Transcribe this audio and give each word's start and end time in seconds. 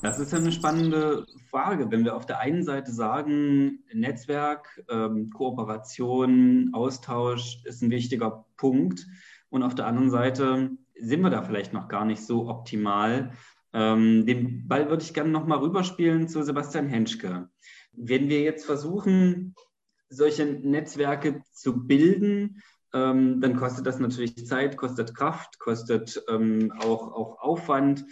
Das 0.00 0.20
ist 0.20 0.32
eine 0.32 0.52
spannende 0.52 1.26
Frage. 1.50 1.90
Wenn 1.90 2.04
wir 2.04 2.14
auf 2.14 2.24
der 2.24 2.38
einen 2.38 2.62
Seite 2.62 2.92
sagen, 2.92 3.80
Netzwerk, 3.92 4.84
ähm, 4.88 5.30
Kooperation, 5.30 6.70
Austausch 6.72 7.58
ist 7.64 7.82
ein 7.82 7.90
wichtiger 7.90 8.44
Punkt 8.56 9.06
und 9.50 9.64
auf 9.64 9.74
der 9.74 9.86
anderen 9.86 10.10
Seite 10.10 10.70
sind 11.00 11.20
wir 11.20 11.30
da 11.30 11.42
vielleicht 11.42 11.72
noch 11.72 11.88
gar 11.88 12.04
nicht 12.04 12.24
so 12.24 12.48
optimal. 12.48 13.32
Ähm, 13.72 14.24
den 14.24 14.68
Ball 14.68 14.88
würde 14.88 15.02
ich 15.02 15.14
gerne 15.14 15.30
nochmal 15.30 15.58
rüberspielen 15.58 16.28
zu 16.28 16.44
Sebastian 16.44 16.86
Henschke. 16.86 17.48
Wenn 17.92 18.28
wir 18.28 18.42
jetzt 18.42 18.66
versuchen, 18.66 19.56
solche 20.08 20.46
Netzwerke 20.46 21.42
zu 21.52 21.86
bilden, 21.86 22.62
ähm, 22.94 23.40
dann 23.40 23.56
kostet 23.56 23.86
das 23.86 23.98
natürlich 23.98 24.46
Zeit, 24.46 24.76
kostet 24.76 25.14
Kraft, 25.14 25.58
kostet 25.58 26.22
ähm, 26.28 26.72
auch, 26.78 27.12
auch 27.12 27.40
Aufwand. 27.40 28.04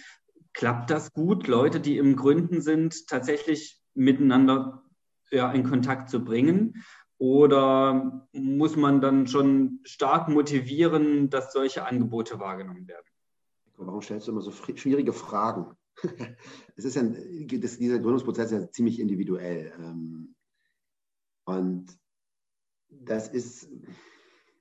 Klappt 0.57 0.89
das 0.89 1.13
gut, 1.13 1.49
Leute, 1.49 1.81
die 1.81 1.99
im 1.99 2.17
Gründen 2.17 2.63
sind, 2.63 3.09
tatsächlich 3.09 3.79
miteinander 3.93 4.83
ja, 5.31 5.53
in 5.53 5.65
Kontakt 5.65 6.09
zu 6.09 6.25
bringen? 6.25 6.83
Oder 7.19 8.27
muss 8.33 8.75
man 8.75 9.03
dann 9.03 9.27
schon 9.27 9.81
stark 9.85 10.31
motivieren, 10.31 11.29
dass 11.29 11.53
solche 11.53 11.85
Angebote 11.85 12.41
wahrgenommen 12.41 12.89
werden? 12.89 13.05
Warum 13.77 14.01
stellst 14.01 14.29
du 14.29 14.33
immer 14.33 14.41
so 14.41 14.51
schwierige 14.51 15.13
Fragen? 15.13 15.77
es 16.77 16.87
ist 16.87 16.97
ja, 16.97 17.03
das, 17.03 17.77
dieser 17.77 17.99
Gründungsprozess 17.99 18.51
ist 18.51 18.59
ja 18.59 18.71
ziemlich 18.71 18.99
individuell. 18.99 19.75
Ähm, 19.79 20.35
und 21.45 21.99
das 22.89 23.29
ist, 23.29 23.69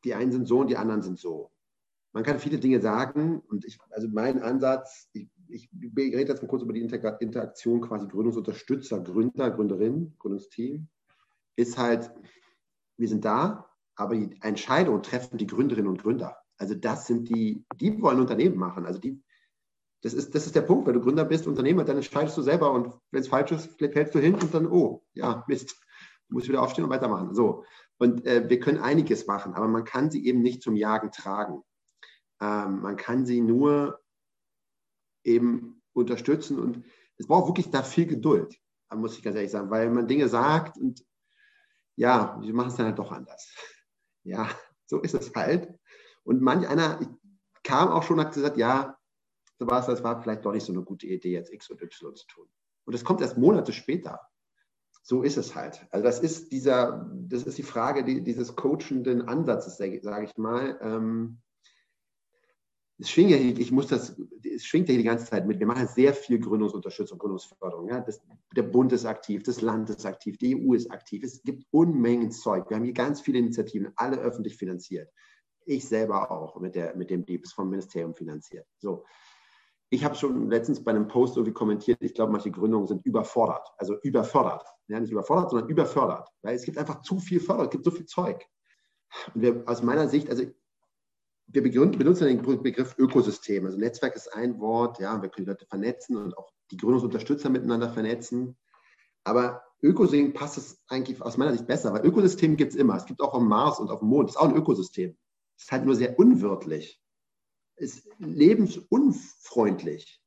die 0.03 0.13
einen 0.13 0.33
sind 0.33 0.45
so 0.45 0.59
und 0.59 0.69
die 0.69 0.77
anderen 0.77 1.03
sind 1.03 1.19
so. 1.19 1.51
Man 2.11 2.23
kann 2.23 2.39
viele 2.39 2.59
Dinge 2.59 2.81
sagen 2.81 3.39
und 3.47 3.63
ich, 3.63 3.77
also 3.91 4.09
mein 4.09 4.41
Ansatz, 4.41 5.09
ich 5.13 5.29
ich 5.49 5.69
rede 5.97 6.17
jetzt 6.17 6.41
mal 6.41 6.47
kurz 6.47 6.63
über 6.63 6.73
die 6.73 6.81
Interaktion 6.81 7.81
quasi 7.81 8.07
Gründungsunterstützer, 8.07 9.01
Gründer, 9.01 9.51
Gründerin, 9.51 10.15
Gründungsteam, 10.19 10.87
ist 11.55 11.77
halt, 11.77 12.11
wir 12.97 13.07
sind 13.07 13.25
da, 13.25 13.69
aber 13.95 14.15
die 14.15 14.37
Entscheidung 14.41 15.01
treffen 15.01 15.37
die 15.37 15.47
Gründerinnen 15.47 15.89
und 15.89 16.01
Gründer. 16.01 16.37
Also 16.57 16.75
das 16.75 17.07
sind 17.07 17.29
die, 17.29 17.65
die 17.75 18.01
wollen 18.01 18.19
Unternehmen 18.19 18.57
machen. 18.57 18.85
Also 18.85 18.99
die, 18.99 19.21
das 20.01 20.13
ist, 20.13 20.35
das 20.35 20.45
ist 20.45 20.55
der 20.55 20.61
Punkt, 20.61 20.87
wenn 20.87 20.93
du 20.93 21.01
Gründer 21.01 21.25
bist, 21.25 21.47
Unternehmer, 21.47 21.83
dann 21.83 21.97
entscheidest 21.97 22.37
du 22.37 22.41
selber 22.41 22.71
und 22.71 22.93
wenn 23.11 23.21
es 23.21 23.27
falsch 23.27 23.51
ist, 23.51 23.77
fällst 23.77 24.15
du 24.15 24.19
hin 24.19 24.35
und 24.35 24.53
dann, 24.53 24.67
oh, 24.67 25.03
ja, 25.13 25.43
Mist, 25.47 25.75
du 26.27 26.35
musst 26.35 26.47
wieder 26.47 26.61
aufstehen 26.61 26.85
und 26.85 26.91
weitermachen. 26.91 27.33
So. 27.33 27.63
Und 27.97 28.25
äh, 28.25 28.49
wir 28.49 28.59
können 28.59 28.79
einiges 28.79 29.27
machen, 29.27 29.53
aber 29.53 29.67
man 29.67 29.83
kann 29.83 30.11
sie 30.11 30.25
eben 30.25 30.41
nicht 30.41 30.61
zum 30.61 30.75
Jagen 30.75 31.11
tragen. 31.11 31.63
Ähm, 32.41 32.81
man 32.81 32.97
kann 32.97 33.25
sie 33.25 33.41
nur 33.41 33.99
eben 35.25 35.81
unterstützen. 35.93 36.59
Und 36.59 36.85
es 37.17 37.27
braucht 37.27 37.47
wirklich 37.47 37.71
da 37.71 37.83
viel 37.83 38.05
Geduld, 38.05 38.57
muss 38.93 39.17
ich 39.17 39.23
ganz 39.23 39.35
ehrlich 39.35 39.51
sagen, 39.51 39.69
weil 39.69 39.89
man 39.89 40.07
Dinge 40.07 40.29
sagt 40.29 40.77
und 40.77 41.05
ja, 41.97 42.37
wir 42.41 42.53
machen 42.53 42.69
es 42.69 42.75
dann 42.75 42.87
halt 42.87 42.99
doch 42.99 43.11
anders. 43.11 43.53
Ja, 44.27 44.49
so 44.87 45.01
ist 45.01 45.13
es 45.13 45.35
halt. 45.35 45.71
Und 46.23 46.41
manch 46.41 46.67
einer 46.67 46.99
kam 47.61 47.89
auch 47.89 48.01
schon 48.01 48.17
und 48.17 48.25
hat 48.25 48.33
gesagt, 48.33 48.57
ja, 48.57 48.97
so 49.59 49.67
war 49.67 49.81
es, 49.81 49.85
das 49.85 50.03
war 50.03 50.19
vielleicht 50.19 50.43
doch 50.43 50.51
nicht 50.51 50.65
so 50.65 50.73
eine 50.73 50.81
gute 50.81 51.05
Idee, 51.05 51.33
jetzt 51.33 51.53
X 51.53 51.69
und 51.69 51.79
Y 51.79 52.15
zu 52.15 52.25
tun. 52.25 52.47
Und 52.85 52.95
das 52.95 53.03
kommt 53.03 53.21
erst 53.21 53.37
Monate 53.37 53.71
später. 53.71 54.19
So 55.03 55.21
ist 55.21 55.37
es 55.37 55.53
halt. 55.53 55.85
Also 55.91 56.03
das 56.03 56.21
ist 56.21 56.51
dieser, 56.51 57.07
das 57.13 57.43
ist 57.43 57.59
die 57.59 57.63
Frage 57.63 58.03
dieses 58.03 58.55
coachenden 58.55 59.27
Ansatzes, 59.27 59.77
sage 59.77 60.25
ich 60.25 60.37
mal. 60.37 60.79
Ähm, 60.81 61.43
es 62.97 63.09
schwingt 63.09 63.31
ja, 63.31 63.37
ich 63.37 63.71
muss 63.71 63.87
das, 63.87 64.15
es 64.43 64.65
schwingt 64.65 64.87
ja 64.87 64.95
die 64.95 65.03
ganze 65.03 65.25
Zeit 65.25 65.45
mit. 65.45 65.59
Wir 65.59 65.67
machen 65.67 65.87
sehr 65.87 66.13
viel 66.13 66.39
Gründungsunterstützung, 66.39 67.17
Gründungsförderung. 67.17 67.89
Ja? 67.89 67.99
Das, 67.99 68.21
der 68.55 68.63
Bund 68.63 68.93
ist 68.93 69.05
aktiv, 69.05 69.43
das 69.43 69.61
Land 69.61 69.89
ist 69.89 70.05
aktiv, 70.05 70.37
die 70.37 70.55
EU 70.55 70.73
ist 70.73 70.89
aktiv. 70.91 71.23
Es 71.23 71.43
gibt 71.43 71.65
Unmengen 71.71 72.31
Zeug. 72.31 72.69
Wir 72.69 72.77
haben 72.77 72.85
hier 72.85 72.93
ganz 72.93 73.19
viele 73.19 73.39
Initiativen, 73.39 73.91
alle 73.97 74.17
öffentlich 74.17 74.55
finanziert. 74.55 75.11
Ich 75.65 75.87
selber 75.87 76.31
auch 76.31 76.59
mit, 76.61 76.75
der, 76.75 76.95
mit 76.95 77.09
dem 77.09 77.25
Dieb, 77.25 77.43
ist 77.43 77.53
vom 77.53 77.69
Ministerium 77.69 78.15
finanziert. 78.15 78.65
So. 78.77 79.03
Ich 79.89 80.05
habe 80.05 80.15
schon 80.15 80.49
letztens 80.49 80.83
bei 80.83 80.91
einem 80.91 81.07
Post 81.07 81.35
irgendwie 81.35 81.53
kommentiert, 81.53 81.97
ich 82.01 82.13
glaube, 82.13 82.31
manche 82.31 82.51
Gründungen 82.51 82.87
sind 82.87 83.05
überfordert. 83.05 83.67
Also 83.77 83.99
überfordert. 84.01 84.65
Ja, 84.87 84.99
nicht 84.99 85.11
überfordert, 85.11 85.49
sondern 85.49 85.69
überfördert. 85.69 86.29
Weil 86.43 86.55
es 86.55 86.63
gibt 86.63 86.77
einfach 86.77 87.01
zu 87.01 87.19
viel 87.19 87.39
Förderung, 87.39 87.65
es 87.65 87.71
gibt 87.71 87.85
so 87.85 87.91
viel 87.91 88.05
Zeug. 88.05 88.45
Und 89.33 89.41
wir, 89.41 89.63
aus 89.65 89.83
meiner 89.83 90.07
Sicht, 90.07 90.29
also 90.29 90.45
wir 91.47 91.61
benutzen 91.61 92.27
den 92.27 92.61
Begriff 92.61 92.97
Ökosystem. 92.97 93.65
Also 93.65 93.77
Netzwerk 93.77 94.15
ist 94.15 94.33
ein 94.33 94.59
Wort, 94.59 94.99
ja, 94.99 95.21
wir 95.21 95.29
können 95.29 95.45
die 95.45 95.51
Leute 95.51 95.65
vernetzen 95.65 96.17
und 96.17 96.37
auch 96.37 96.51
die 96.71 96.77
Gründungsunterstützer 96.77 97.49
miteinander 97.49 97.89
vernetzen. 97.89 98.57
Aber 99.23 99.63
Ökosystem 99.81 100.33
passt 100.33 100.57
es 100.57 100.81
eigentlich 100.87 101.21
aus 101.21 101.37
meiner 101.37 101.53
Sicht 101.53 101.67
besser, 101.67 101.93
weil 101.93 102.05
Ökosystem 102.05 102.57
gibt 102.57 102.73
es 102.73 102.77
immer. 102.77 102.95
Es 102.95 103.05
gibt 103.05 103.21
auch 103.21 103.37
dem 103.37 103.47
Mars 103.47 103.79
und 103.79 103.91
auf 103.91 103.99
dem 103.99 104.09
Mond. 104.09 104.29
Das 104.29 104.35
ist 104.35 104.41
auch 104.41 104.49
ein 104.49 104.55
Ökosystem. 104.55 105.15
Es 105.57 105.65
ist 105.65 105.71
halt 105.71 105.85
nur 105.85 105.95
sehr 105.95 106.17
unwirtlich. 106.19 107.01
Ist 107.75 108.07
lebensunfreundlich. 108.19 110.21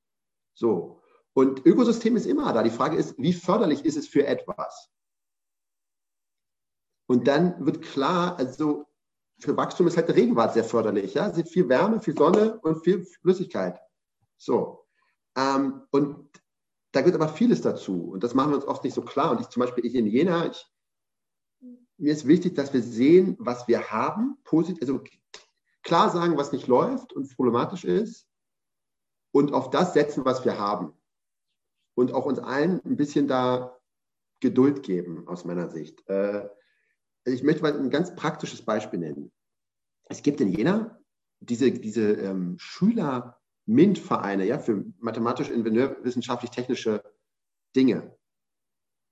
So. 0.55 1.01
Und 1.33 1.65
Ökosystem 1.67 2.17
ist 2.17 2.27
immer 2.27 2.53
da. 2.53 2.63
Die 2.63 2.71
Frage 2.71 2.97
ist, 2.97 3.17
wie 3.19 3.33
förderlich 3.33 3.85
ist 3.85 3.97
es 3.97 4.09
für 4.09 4.27
etwas? 4.27 4.91
Und 7.07 7.27
dann 7.27 7.65
wird 7.65 7.83
klar, 7.83 8.37
also 8.37 8.88
für 9.41 9.57
Wachstum 9.57 9.87
ist 9.87 9.97
halt 9.97 10.09
der 10.09 10.17
Regenwald 10.17 10.53
sehr 10.53 10.65
förderlich. 10.65 11.15
Ja? 11.15 11.29
Es 11.29 11.51
viel 11.51 11.69
Wärme, 11.69 12.01
viel 12.01 12.17
Sonne 12.17 12.59
und 12.61 12.83
viel 12.83 13.05
Flüssigkeit. 13.05 13.81
So. 14.37 14.87
Ähm, 15.37 15.83
und 15.91 16.29
da 16.93 17.01
gehört 17.01 17.21
aber 17.21 17.33
vieles 17.33 17.61
dazu. 17.61 18.11
Und 18.11 18.25
das 18.25 18.35
machen 18.35 18.51
wir 18.51 18.57
uns 18.57 18.67
oft 18.67 18.83
nicht 18.85 18.95
so 18.95 19.03
klar. 19.03 19.31
Und 19.31 19.41
ich 19.41 19.49
zum 19.49 19.61
Beispiel, 19.61 19.87
ich 19.87 19.95
in 19.95 20.07
Jena, 20.07 20.47
ich, 20.47 20.67
mir 21.99 22.13
ist 22.13 22.27
wichtig, 22.27 22.55
dass 22.55 22.73
wir 22.73 22.83
sehen, 22.83 23.37
was 23.39 23.69
wir 23.69 23.91
haben, 23.91 24.39
positiv, 24.45 24.83
also 24.83 25.03
klar 25.83 26.11
sagen, 26.11 26.37
was 26.37 26.53
nicht 26.53 26.67
läuft 26.67 27.13
und 27.13 27.35
problematisch 27.37 27.85
ist 27.85 28.29
und 29.33 29.53
auf 29.53 29.71
das 29.71 29.95
setzen, 29.95 30.25
was 30.25 30.45
wir 30.45 30.59
haben. 30.59 30.93
Und 31.95 32.13
auch 32.13 32.27
uns 32.27 32.39
allen 32.39 32.81
ein 32.85 32.97
bisschen 32.97 33.27
da 33.29 33.77
Geduld 34.41 34.83
geben, 34.85 35.27
aus 35.27 35.45
meiner 35.45 35.69
Sicht. 35.69 36.07
Äh, 36.09 36.49
ich 37.33 37.43
möchte 37.43 37.63
mal 37.63 37.77
ein 37.77 37.91
ganz 37.91 38.15
praktisches 38.15 38.63
Beispiel 38.63 38.99
nennen. 38.99 39.31
Es 40.05 40.23
gibt 40.23 40.41
in 40.41 40.49
Jena 40.49 40.99
diese, 41.41 41.71
diese 41.71 42.13
ähm, 42.13 42.57
Schüler-MINT-Vereine 42.59 44.45
ja, 44.47 44.59
für 44.59 44.85
mathematisch, 44.99 45.51
ingenieurwissenschaftlich-technische 45.51 47.03
Dinge. 47.77 48.17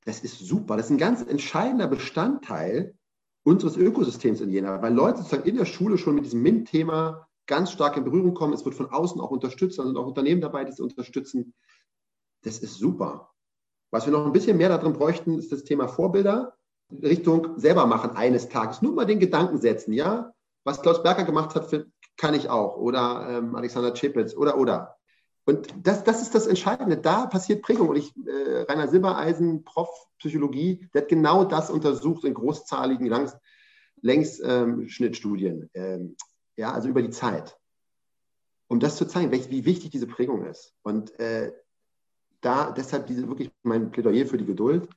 Das 0.05 0.21
ist 0.21 0.39
super. 0.39 0.77
Das 0.77 0.87
ist 0.87 0.93
ein 0.93 0.99
ganz 0.99 1.23
entscheidender 1.23 1.89
Bestandteil 1.89 2.97
unseres 3.45 3.77
Ökosystems 3.77 4.41
in 4.41 4.51
Jena, 4.51 4.83
weil 4.83 4.95
Leute 4.95 5.19
sozusagen 5.19 5.49
in 5.49 5.57
der 5.57 5.67
Schule 5.67 5.99
schon 5.99 6.15
mit 6.15 6.25
diesem 6.25 6.43
MINT-Thema 6.43 7.29
ganz 7.47 7.71
stark 7.71 7.97
in 7.97 8.05
Berührung 8.05 8.35
kommen. 8.35 8.53
Es 8.53 8.65
wird 8.65 8.75
von 8.75 8.91
außen 8.91 9.21
auch 9.21 9.31
unterstützt, 9.31 9.79
da 9.79 9.85
sind 9.85 9.97
auch 9.97 10.07
Unternehmen 10.07 10.41
dabei, 10.41 10.65
die 10.65 10.73
es 10.73 10.81
unterstützen. 10.81 11.55
Das 12.43 12.59
ist 12.59 12.75
super. 12.75 13.33
Was 13.93 14.07
wir 14.07 14.13
noch 14.13 14.27
ein 14.27 14.33
bisschen 14.33 14.57
mehr 14.57 14.69
darin 14.69 14.93
bräuchten, 14.93 15.39
ist 15.39 15.53
das 15.53 15.65
Thema 15.65 15.87
Vorbilder. 15.87 16.56
Richtung 16.91 17.59
selber 17.59 17.87
machen 17.87 18.17
eines 18.17 18.49
Tages. 18.49 18.83
Nur 18.83 18.95
mal 18.95 19.07
den 19.07 19.21
Gedanken 19.21 19.59
setzen, 19.59 19.93
ja? 19.93 20.33
Was 20.65 20.83
Klaus 20.83 21.03
Berger 21.03 21.25
gemacht 21.25 21.55
hat, 21.55 21.87
kann 22.17 22.35
ich 22.35 22.49
auch. 22.49 22.77
Oder 22.77 23.27
ähm, 23.31 23.55
Alexander 23.55 23.95
Chipitz 23.95 24.35
oder, 24.35 24.59
oder. 24.59 24.97
Und 25.45 25.69
das, 25.83 26.03
das 26.03 26.23
ist 26.23 26.35
das 26.35 26.47
Entscheidende. 26.47 26.97
Da 26.97 27.27
passiert 27.27 27.63
Prägung. 27.63 27.89
Und 27.89 27.97
ich, 27.97 28.13
äh, 28.27 28.63
Rainer 28.69 28.89
Silbereisen, 28.89 29.65
Prof. 29.65 29.89
Psychologie, 30.19 30.89
der 30.95 31.03
hat 31.03 31.09
genau 31.09 31.45
das 31.45 31.69
untersucht 31.69 32.25
in 32.25 32.33
großzahligen 32.33 33.07
Langs, 33.07 33.37
Längsschnittstudien. 34.01 35.69
Ähm, 35.75 36.17
ja, 36.57 36.73
also 36.73 36.89
über 36.89 37.03
die 37.03 37.11
Zeit. 37.11 37.59
Um 38.69 38.81
das 38.81 38.97
zu 38.97 39.07
zeigen, 39.07 39.31
wie 39.31 39.65
wichtig 39.65 39.91
diese 39.91 40.07
Prägung 40.07 40.47
ist. 40.47 40.75
Und 40.83 41.19
äh, 41.21 41.53
da 42.41 42.71
deshalb 42.71 43.07
diese, 43.07 43.29
wirklich 43.29 43.51
mein 43.63 43.91
Plädoyer 43.91 44.27
für 44.27 44.39
die 44.39 44.47
Geduld 44.47 44.89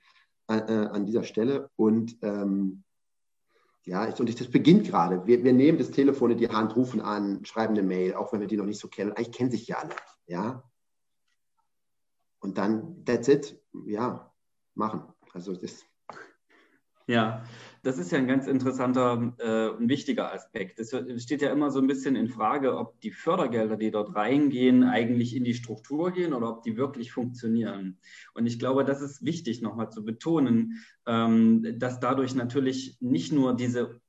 an 0.54 1.06
dieser 1.06 1.24
Stelle. 1.24 1.70
Und 1.76 2.18
ähm, 2.22 2.84
ja, 3.86 4.04
und 4.04 4.40
das 4.40 4.52
beginnt 4.52 4.88
gerade. 4.88 5.26
Wir, 5.26 5.44
wir, 5.44 5.54
nehmen 5.54 5.78
das 5.78 5.92
Telefon 5.92 6.32
in 6.32 6.38
die 6.38 6.50
Hand, 6.50 6.76
rufen 6.76 7.02
an, 7.02 7.46
schreiben 7.46 7.74
eine 7.74 7.84
Mail, 7.84 8.14
auch 8.14 8.34
wenn 8.34 8.40
wir 8.40 8.48
die 8.48 8.58
noch 8.58 8.66
nicht 8.66 8.80
so 8.80 8.88
kennen. 8.88 9.14
Eigentlich 9.14 9.32
kennen 9.32 9.52
sich 9.52 9.68
ja 9.68 9.78
alle. 9.78 9.96
Ja. 10.28 10.64
Und 12.40 12.58
dann, 12.58 13.04
that's 13.06 13.28
it. 13.28 13.60
Ja, 13.86 14.34
machen. 14.76 15.04
Also 15.34 15.56
das. 15.56 15.86
Ja, 17.08 17.44
das 17.84 17.98
ist 17.98 18.12
ja 18.12 18.18
ein 18.18 18.28
ganz 18.28 18.48
interessanter 18.48 19.34
äh, 19.38 19.70
und 19.70 19.90
wichtiger 19.90 20.34
Aspekt. 20.34 20.80
Es 20.80 20.94
steht 21.24 21.42
ja 21.42 21.52
immer 21.52 21.72
so 21.72 21.80
ein 21.80 21.88
bisschen 21.88 22.16
in 22.16 22.30
Frage, 22.30 22.78
ob 22.78 23.00
die 23.02 23.12
Fördergelder, 23.12 23.78
die 23.78 23.92
dort 23.92 24.16
reingehen, 24.16 24.84
eigentlich 24.84 25.36
in 25.36 25.44
die 25.44 25.54
Struktur 25.54 26.12
gehen 26.12 26.34
oder 26.34 26.50
ob 26.50 26.64
die 26.64 26.78
wirklich 26.78 27.12
funktionieren. 27.12 27.98
Und 28.34 28.46
ich 28.46 28.60
glaube, 28.60 28.84
das 28.86 29.02
ist 29.02 29.24
wichtig 29.24 29.62
nochmal 29.62 29.92
zu 29.92 30.04
betonen, 30.04 30.84
ähm, 31.06 31.80
dass 31.80 32.00
dadurch 32.00 32.36
natürlich 32.36 32.98
nicht 33.00 33.32
nur 33.32 33.56
diese 33.56 34.02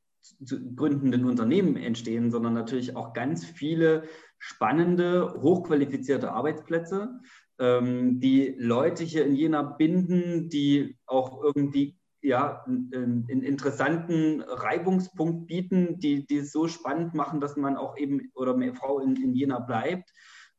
gründenden 0.77 1.25
Unternehmen 1.25 1.77
entstehen, 1.77 2.31
sondern 2.31 2.55
natürlich 2.55 2.97
auch 2.97 3.13
ganz 3.13 3.45
viele 3.45 4.05
spannende, 4.39 5.35
hochqualifizierte 5.41 6.33
Arbeitsplätze, 6.33 7.21
ähm, 7.59 8.21
die 8.21 8.55
Leute 8.59 9.05
hier 9.05 9.27
in 9.27 9.35
Jena 9.35 9.63
binden, 9.63 10.49
die 10.49 10.97
auch 11.07 11.43
irgendwie 11.43 12.00
ja, 12.23 12.65
einen, 12.67 13.29
interessanten 13.29 14.43
Reibungspunkt 14.43 15.47
bieten, 15.47 15.99
die, 15.99 16.27
die 16.27 16.39
es 16.39 16.53
so 16.53 16.69
spannend 16.69 17.15
machen, 17.15 17.41
dass 17.41 17.57
man 17.57 17.77
auch 17.77 17.97
eben 17.97 18.31
oder 18.35 18.57
mehr 18.57 18.75
Frau 18.75 19.01
in, 19.01 19.17
in 19.17 19.35
Jena 19.35 19.59
bleibt 19.59 20.13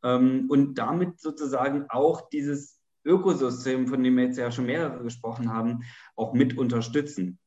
ähm, 0.03 0.47
und 0.49 0.75
damit 0.75 1.19
sozusagen 1.19 1.85
auch 1.89 2.29
dieses 2.29 2.79
Ökosystem, 3.05 3.87
von 3.87 4.03
dem 4.03 4.15
wir 4.15 4.25
jetzt 4.25 4.37
ja 4.37 4.51
schon 4.51 4.65
mehrere 4.65 5.03
gesprochen 5.03 5.51
haben, 5.51 5.81
auch 6.15 6.33
mit 6.33 6.57
unterstützen. 6.57 7.39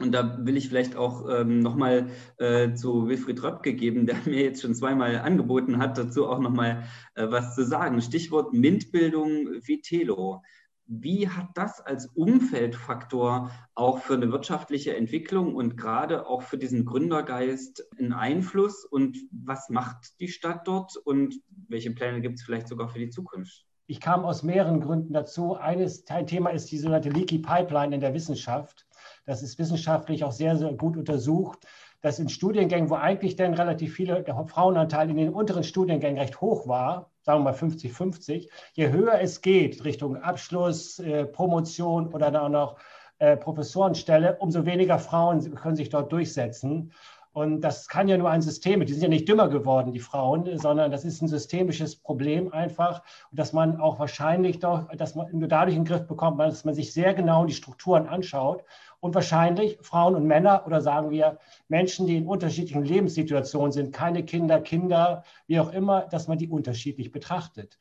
Und 0.00 0.12
da 0.12 0.38
will 0.46 0.56
ich 0.56 0.68
vielleicht 0.68 0.96
auch 0.96 1.28
ähm, 1.28 1.60
nochmal 1.60 2.08
äh, 2.38 2.72
zu 2.72 3.06
Wilfried 3.06 3.42
Röpke 3.42 3.74
geben, 3.74 4.06
der 4.06 4.16
mir 4.24 4.42
jetzt 4.42 4.62
schon 4.62 4.74
zweimal 4.74 5.18
angeboten 5.18 5.78
hat, 5.78 5.98
dazu 5.98 6.26
auch 6.26 6.38
nochmal 6.40 6.84
äh, 7.14 7.26
was 7.28 7.54
zu 7.54 7.64
sagen. 7.64 8.00
Stichwort 8.00 8.52
MINT-Bildung 8.54 9.46
Vitelo. 9.62 10.42
Wie 10.92 11.28
hat 11.28 11.50
das 11.54 11.80
als 11.80 12.06
Umfeldfaktor 12.06 13.52
auch 13.76 13.98
für 13.98 14.14
eine 14.14 14.32
wirtschaftliche 14.32 14.96
Entwicklung 14.96 15.54
und 15.54 15.76
gerade 15.76 16.26
auch 16.26 16.42
für 16.42 16.58
diesen 16.58 16.84
Gründergeist 16.84 17.86
einen 17.96 18.12
Einfluss? 18.12 18.84
Und 18.84 19.16
was 19.30 19.68
macht 19.68 20.18
die 20.18 20.26
Stadt 20.26 20.66
dort 20.66 20.96
und 20.96 21.36
welche 21.68 21.92
Pläne 21.92 22.20
gibt 22.20 22.40
es 22.40 22.42
vielleicht 22.42 22.66
sogar 22.66 22.88
für 22.88 22.98
die 22.98 23.08
Zukunft? 23.08 23.64
Ich 23.86 24.00
kam 24.00 24.24
aus 24.24 24.42
mehreren 24.42 24.80
Gründen 24.80 25.12
dazu. 25.12 25.54
Eines, 25.54 26.04
ein 26.08 26.26
Thema 26.26 26.50
ist 26.50 26.72
die 26.72 26.78
sogenannte 26.78 27.10
Leaky 27.10 27.38
Pipeline 27.38 27.94
in 27.94 28.00
der 28.00 28.12
Wissenschaft. 28.12 28.84
Das 29.26 29.44
ist 29.44 29.60
wissenschaftlich 29.60 30.24
auch 30.24 30.32
sehr, 30.32 30.56
sehr 30.56 30.72
gut 30.72 30.96
untersucht, 30.96 31.68
dass 32.00 32.18
in 32.18 32.28
Studiengängen, 32.28 32.90
wo 32.90 32.96
eigentlich 32.96 33.36
dann 33.36 33.54
relativ 33.54 33.94
viele, 33.94 34.24
der 34.24 34.34
Frauenanteil 34.44 35.08
in 35.08 35.18
den 35.18 35.32
unteren 35.32 35.62
Studiengängen 35.62 36.18
recht 36.18 36.40
hoch 36.40 36.66
war, 36.66 37.09
sagen 37.22 37.40
wir 37.40 37.50
mal 37.50 37.54
50-50, 37.54 38.48
je 38.72 38.88
höher 38.88 39.20
es 39.20 39.40
geht 39.40 39.84
Richtung 39.84 40.16
Abschluss, 40.16 40.98
äh, 40.98 41.26
Promotion 41.26 42.08
oder 42.08 42.30
dann 42.30 42.44
auch 42.44 42.48
noch 42.48 42.76
äh, 43.18 43.36
Professorenstelle, 43.36 44.36
umso 44.38 44.64
weniger 44.64 44.98
Frauen 44.98 45.54
können 45.54 45.76
sich 45.76 45.90
dort 45.90 46.10
durchsetzen. 46.10 46.92
Und 47.32 47.60
das 47.60 47.86
kann 47.86 48.08
ja 48.08 48.18
nur 48.18 48.28
ein 48.28 48.42
System, 48.42 48.84
die 48.84 48.92
sind 48.92 49.02
ja 49.02 49.08
nicht 49.08 49.28
dümmer 49.28 49.48
geworden, 49.48 49.92
die 49.92 50.00
Frauen, 50.00 50.58
sondern 50.58 50.90
das 50.90 51.04
ist 51.04 51.22
ein 51.22 51.28
systemisches 51.28 51.94
Problem 51.94 52.52
einfach, 52.52 53.02
dass 53.30 53.52
man 53.52 53.80
auch 53.80 54.00
wahrscheinlich 54.00 54.58
doch, 54.58 54.88
dass 54.96 55.14
man 55.14 55.28
nur 55.30 55.46
dadurch 55.46 55.76
in 55.76 55.84
den 55.84 55.88
Griff 55.88 56.08
bekommt, 56.08 56.40
dass 56.40 56.64
man 56.64 56.74
sich 56.74 56.92
sehr 56.92 57.14
genau 57.14 57.44
die 57.44 57.54
Strukturen 57.54 58.08
anschaut 58.08 58.64
und 59.00 59.14
wahrscheinlich 59.14 59.78
Frauen 59.80 60.14
und 60.14 60.26
Männer 60.26 60.64
oder 60.66 60.80
sagen 60.80 61.10
wir 61.10 61.38
Menschen, 61.68 62.06
die 62.06 62.16
in 62.16 62.26
unterschiedlichen 62.26 62.84
Lebenssituationen 62.84 63.72
sind, 63.72 63.92
keine 63.92 64.24
Kinder, 64.24 64.60
Kinder, 64.60 65.24
wie 65.46 65.58
auch 65.58 65.72
immer, 65.72 66.02
dass 66.10 66.28
man 66.28 66.38
die 66.38 66.48
unterschiedlich 66.48 67.10
betrachtet. 67.10 67.78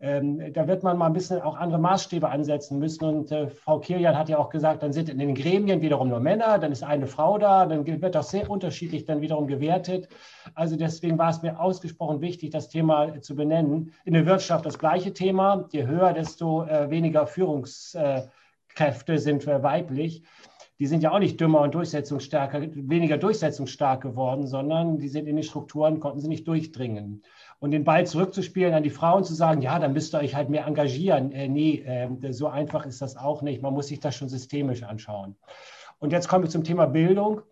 Ähm, 0.00 0.52
da 0.52 0.68
wird 0.68 0.84
man 0.84 0.96
mal 0.96 1.06
ein 1.06 1.12
bisschen 1.12 1.42
auch 1.42 1.56
andere 1.56 1.80
Maßstäbe 1.80 2.28
ansetzen 2.28 2.78
müssen. 2.78 3.04
Und 3.04 3.32
äh, 3.32 3.48
Frau 3.48 3.80
Kilian 3.80 4.16
hat 4.16 4.28
ja 4.28 4.38
auch 4.38 4.50
gesagt, 4.50 4.84
dann 4.84 4.92
sind 4.92 5.08
in 5.08 5.18
den 5.18 5.34
Gremien 5.34 5.80
wiederum 5.80 6.08
nur 6.08 6.20
Männer, 6.20 6.58
dann 6.60 6.70
ist 6.70 6.84
eine 6.84 7.08
Frau 7.08 7.36
da, 7.36 7.66
dann 7.66 7.84
wird 7.84 8.14
das 8.14 8.30
sehr 8.30 8.48
unterschiedlich 8.48 9.06
dann 9.06 9.20
wiederum 9.20 9.48
gewertet. 9.48 10.08
Also 10.54 10.76
deswegen 10.76 11.18
war 11.18 11.30
es 11.30 11.42
mir 11.42 11.58
ausgesprochen 11.58 12.20
wichtig, 12.20 12.50
das 12.50 12.68
Thema 12.68 13.20
zu 13.22 13.34
benennen. 13.34 13.92
In 14.04 14.14
der 14.14 14.24
Wirtschaft 14.24 14.64
das 14.66 14.78
gleiche 14.78 15.12
Thema. 15.12 15.66
Je 15.72 15.84
höher, 15.86 16.12
desto 16.12 16.62
äh, 16.64 16.88
weniger 16.90 17.26
Führungskräfte 17.26 19.18
sind 19.18 19.46
weiblich 19.46 20.22
die 20.78 20.86
sind 20.86 21.02
ja 21.02 21.10
auch 21.12 21.18
nicht 21.18 21.40
dümmer 21.40 21.62
und 21.62 21.74
durchsetzungsstärker, 21.74 22.62
weniger 22.72 23.18
durchsetzungsstark 23.18 24.00
geworden, 24.00 24.46
sondern 24.46 24.98
die 24.98 25.08
sind 25.08 25.26
in 25.26 25.34
den 25.34 25.42
Strukturen, 25.42 25.98
konnten 25.98 26.20
sie 26.20 26.28
nicht 26.28 26.46
durchdringen. 26.46 27.22
Und 27.58 27.72
den 27.72 27.82
Ball 27.82 28.06
zurückzuspielen 28.06 28.74
an 28.74 28.84
die 28.84 28.90
Frauen, 28.90 29.24
zu 29.24 29.34
sagen, 29.34 29.60
ja, 29.60 29.80
dann 29.80 29.92
müsst 29.92 30.14
ihr 30.14 30.20
euch 30.20 30.36
halt 30.36 30.50
mehr 30.50 30.66
engagieren. 30.66 31.32
Äh, 31.32 31.48
nee, 31.48 31.80
äh, 31.80 32.32
so 32.32 32.46
einfach 32.46 32.86
ist 32.86 33.02
das 33.02 33.16
auch 33.16 33.42
nicht. 33.42 33.60
Man 33.60 33.74
muss 33.74 33.88
sich 33.88 33.98
das 33.98 34.14
schon 34.14 34.28
systemisch 34.28 34.84
anschauen. 34.84 35.36
Und 35.98 36.12
jetzt 36.12 36.28
kommen 36.28 36.44
wir 36.44 36.50
zum 36.50 36.62
Thema 36.62 36.86
Bildung. 36.86 37.42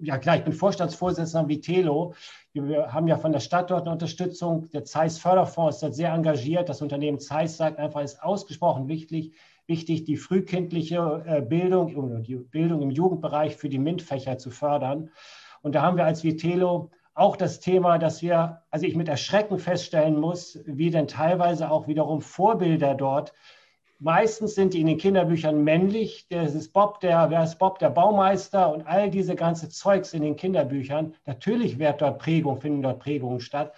Ja, 0.00 0.16
klar, 0.16 0.36
ich 0.36 0.44
bin 0.44 0.54
Vorstandsvorsitzender 0.54 1.46
wie 1.48 1.60
Telo. 1.60 2.14
Wir 2.54 2.92
haben 2.92 3.06
ja 3.06 3.18
von 3.18 3.32
der 3.32 3.40
Stadt 3.40 3.70
dort 3.70 3.82
eine 3.82 3.92
Unterstützung. 3.92 4.70
Der 4.70 4.84
Zeiss 4.84 5.18
Förderfonds 5.18 5.82
ist 5.82 5.94
sehr 5.94 6.12
engagiert. 6.12 6.70
Das 6.70 6.80
Unternehmen 6.80 7.20
Zeiss 7.20 7.58
sagt 7.58 7.78
einfach, 7.78 8.00
ist 8.00 8.22
ausgesprochen 8.22 8.88
wichtig, 8.88 9.34
wichtig, 9.70 10.04
die 10.04 10.18
frühkindliche 10.18 11.24
äh, 11.26 11.40
Bildung, 11.40 12.22
die 12.22 12.36
Bildung 12.36 12.82
im 12.82 12.90
Jugendbereich 12.90 13.56
für 13.56 13.70
die 13.70 13.78
MINT-Fächer 13.78 14.36
zu 14.36 14.50
fördern. 14.50 15.08
Und 15.62 15.74
da 15.74 15.80
haben 15.80 15.96
wir 15.96 16.04
als 16.04 16.22
Vitelo 16.22 16.90
auch 17.14 17.36
das 17.36 17.60
Thema, 17.60 17.98
dass 17.98 18.20
wir, 18.20 18.62
also 18.70 18.84
ich 18.84 18.96
mit 18.96 19.08
Erschrecken 19.08 19.58
feststellen 19.58 20.18
muss, 20.18 20.58
wie 20.66 20.90
denn 20.90 21.08
teilweise 21.08 21.70
auch 21.70 21.86
wiederum 21.86 22.20
Vorbilder 22.20 22.94
dort 22.94 23.32
Meistens 24.02 24.54
sind 24.54 24.72
die 24.72 24.80
in 24.80 24.86
den 24.86 24.96
Kinderbüchern 24.96 25.62
männlich. 25.62 26.26
Das 26.30 26.54
ist 26.54 26.72
Bob, 26.72 27.00
der, 27.00 27.28
wer 27.28 27.44
ist 27.44 27.58
Bob, 27.58 27.78
der 27.80 27.90
Baumeister 27.90 28.72
und 28.72 28.86
all 28.86 29.10
diese 29.10 29.34
ganze 29.34 29.68
Zeugs 29.68 30.14
in 30.14 30.22
den 30.22 30.36
Kinderbüchern. 30.36 31.14
Natürlich 31.26 31.78
wird 31.78 32.00
dort 32.00 32.18
Prägung, 32.18 32.58
finden 32.62 32.80
dort 32.80 33.00
Prägungen 33.00 33.40
statt. 33.40 33.74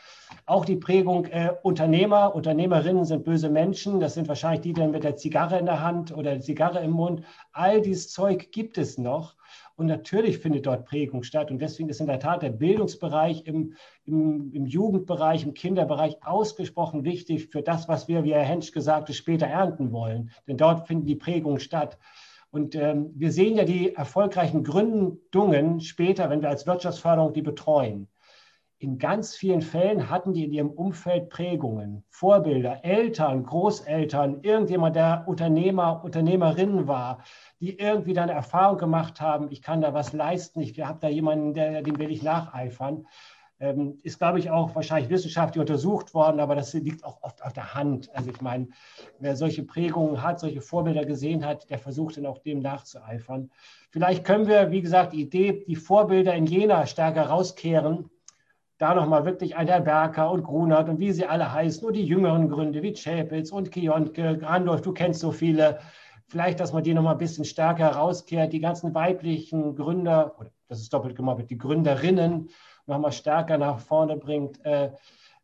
Auch 0.46 0.64
die 0.64 0.76
Prägung 0.76 1.24
äh, 1.26 1.50
Unternehmer, 1.64 2.36
Unternehmerinnen 2.36 3.04
sind 3.04 3.24
böse 3.24 3.50
Menschen. 3.50 3.98
Das 3.98 4.14
sind 4.14 4.28
wahrscheinlich 4.28 4.60
die, 4.60 4.72
die 4.72 4.86
mit 4.86 5.02
der 5.02 5.16
Zigarre 5.16 5.58
in 5.58 5.66
der 5.66 5.80
Hand 5.80 6.16
oder 6.16 6.38
Zigarre 6.38 6.78
im 6.78 6.92
Mund. 6.92 7.24
All 7.52 7.82
dieses 7.82 8.12
Zeug 8.12 8.52
gibt 8.52 8.78
es 8.78 8.98
noch. 8.98 9.34
Und 9.76 9.86
natürlich 9.86 10.38
findet 10.38 10.66
dort 10.66 10.84
Prägung 10.84 11.22
statt. 11.22 11.50
Und 11.50 11.60
deswegen 11.60 11.88
ist 11.88 12.00
in 12.00 12.06
der 12.06 12.20
Tat 12.20 12.42
der 12.42 12.50
Bildungsbereich 12.50 13.46
im, 13.46 13.74
im, 14.04 14.52
im 14.52 14.66
Jugendbereich, 14.66 15.44
im 15.44 15.54
Kinderbereich 15.54 16.16
ausgesprochen 16.24 17.04
wichtig 17.04 17.48
für 17.48 17.62
das, 17.62 17.88
was 17.88 18.08
wir, 18.08 18.24
wie 18.24 18.34
Herr 18.34 18.42
Hensch 18.42 18.72
gesagt 18.72 19.08
hat, 19.08 19.14
später 19.14 19.46
ernten 19.46 19.92
wollen. 19.92 20.30
Denn 20.46 20.56
dort 20.56 20.86
finden 20.86 21.06
die 21.06 21.16
Prägungen 21.16 21.60
statt. 21.60 21.98
Und 22.50 22.74
ähm, 22.74 23.12
wir 23.14 23.32
sehen 23.32 23.56
ja 23.56 23.64
die 23.64 23.94
erfolgreichen 23.94 24.62
Gründungen 24.62 25.80
später, 25.80 26.28
wenn 26.28 26.42
wir 26.42 26.50
als 26.50 26.66
Wirtschaftsförderung 26.66 27.32
die 27.32 27.40
betreuen. 27.40 28.08
In 28.82 28.98
ganz 28.98 29.36
vielen 29.36 29.62
Fällen 29.62 30.10
hatten 30.10 30.32
die 30.32 30.42
in 30.42 30.52
ihrem 30.52 30.70
Umfeld 30.70 31.28
Prägungen, 31.28 32.02
Vorbilder, 32.10 32.84
Eltern, 32.84 33.44
Großeltern, 33.44 34.40
irgendjemand, 34.42 34.96
der 34.96 35.22
Unternehmer, 35.28 36.02
Unternehmerin 36.02 36.88
war, 36.88 37.22
die 37.60 37.78
irgendwie 37.78 38.12
dann 38.12 38.28
Erfahrung 38.28 38.78
gemacht 38.78 39.20
haben, 39.20 39.52
ich 39.52 39.62
kann 39.62 39.82
da 39.82 39.94
was 39.94 40.12
leisten, 40.12 40.60
ich 40.60 40.80
habe 40.80 40.98
da 41.00 41.06
jemanden, 41.06 41.54
der, 41.54 41.82
dem 41.82 41.96
will 42.00 42.10
ich 42.10 42.24
nacheifern. 42.24 43.06
Ähm, 43.60 43.98
ist, 44.02 44.18
glaube 44.18 44.40
ich, 44.40 44.50
auch 44.50 44.74
wahrscheinlich 44.74 45.10
wissenschaftlich 45.10 45.60
untersucht 45.60 46.12
worden, 46.12 46.40
aber 46.40 46.56
das 46.56 46.74
liegt 46.74 47.04
auch 47.04 47.22
oft 47.22 47.40
auf 47.44 47.52
der 47.52 47.74
Hand. 47.74 48.10
Also 48.16 48.30
ich 48.30 48.40
meine, 48.40 48.66
wer 49.20 49.36
solche 49.36 49.62
Prägungen 49.62 50.24
hat, 50.24 50.40
solche 50.40 50.60
Vorbilder 50.60 51.04
gesehen 51.04 51.46
hat, 51.46 51.70
der 51.70 51.78
versucht 51.78 52.16
dann 52.16 52.26
auch 52.26 52.38
dem 52.38 52.58
nachzueifern. 52.58 53.52
Vielleicht 53.90 54.24
können 54.24 54.48
wir, 54.48 54.72
wie 54.72 54.82
gesagt, 54.82 55.12
die 55.12 55.20
Idee, 55.20 55.64
die 55.68 55.76
Vorbilder 55.76 56.34
in 56.34 56.46
Jena 56.46 56.84
stärker 56.86 57.26
rauskehren, 57.26 58.10
da 58.82 58.94
nochmal 58.94 59.24
wirklich 59.24 59.56
ein 59.56 59.68
Herr 59.68 59.80
Berker 59.80 60.32
und 60.32 60.42
Grunert 60.42 60.88
und 60.88 60.98
wie 60.98 61.12
sie 61.12 61.24
alle 61.24 61.52
heißen 61.52 61.86
und 61.86 61.94
die 61.94 62.04
jüngeren 62.04 62.48
Gründe 62.48 62.82
wie 62.82 62.92
Chapitz 62.92 63.52
und 63.52 63.70
Kionke, 63.70 64.36
Grandolf, 64.38 64.80
du 64.80 64.92
kennst 64.92 65.20
so 65.20 65.30
viele, 65.30 65.78
vielleicht, 66.26 66.58
dass 66.58 66.72
man 66.72 66.82
die 66.82 66.92
noch 66.92 67.02
mal 67.02 67.12
ein 67.12 67.18
bisschen 67.18 67.44
stärker 67.44 67.84
herauskehrt, 67.84 68.52
die 68.52 68.58
ganzen 68.58 68.92
weiblichen 68.92 69.76
Gründer, 69.76 70.34
das 70.68 70.80
ist 70.80 70.92
doppelt 70.92 71.14
gemoppelt, 71.14 71.48
die 71.48 71.58
Gründerinnen 71.58 72.48
noch 72.86 72.98
mal 72.98 73.12
stärker 73.12 73.56
nach 73.56 73.78
vorne 73.78 74.16
bringt. 74.16 74.64
Äh, 74.64 74.90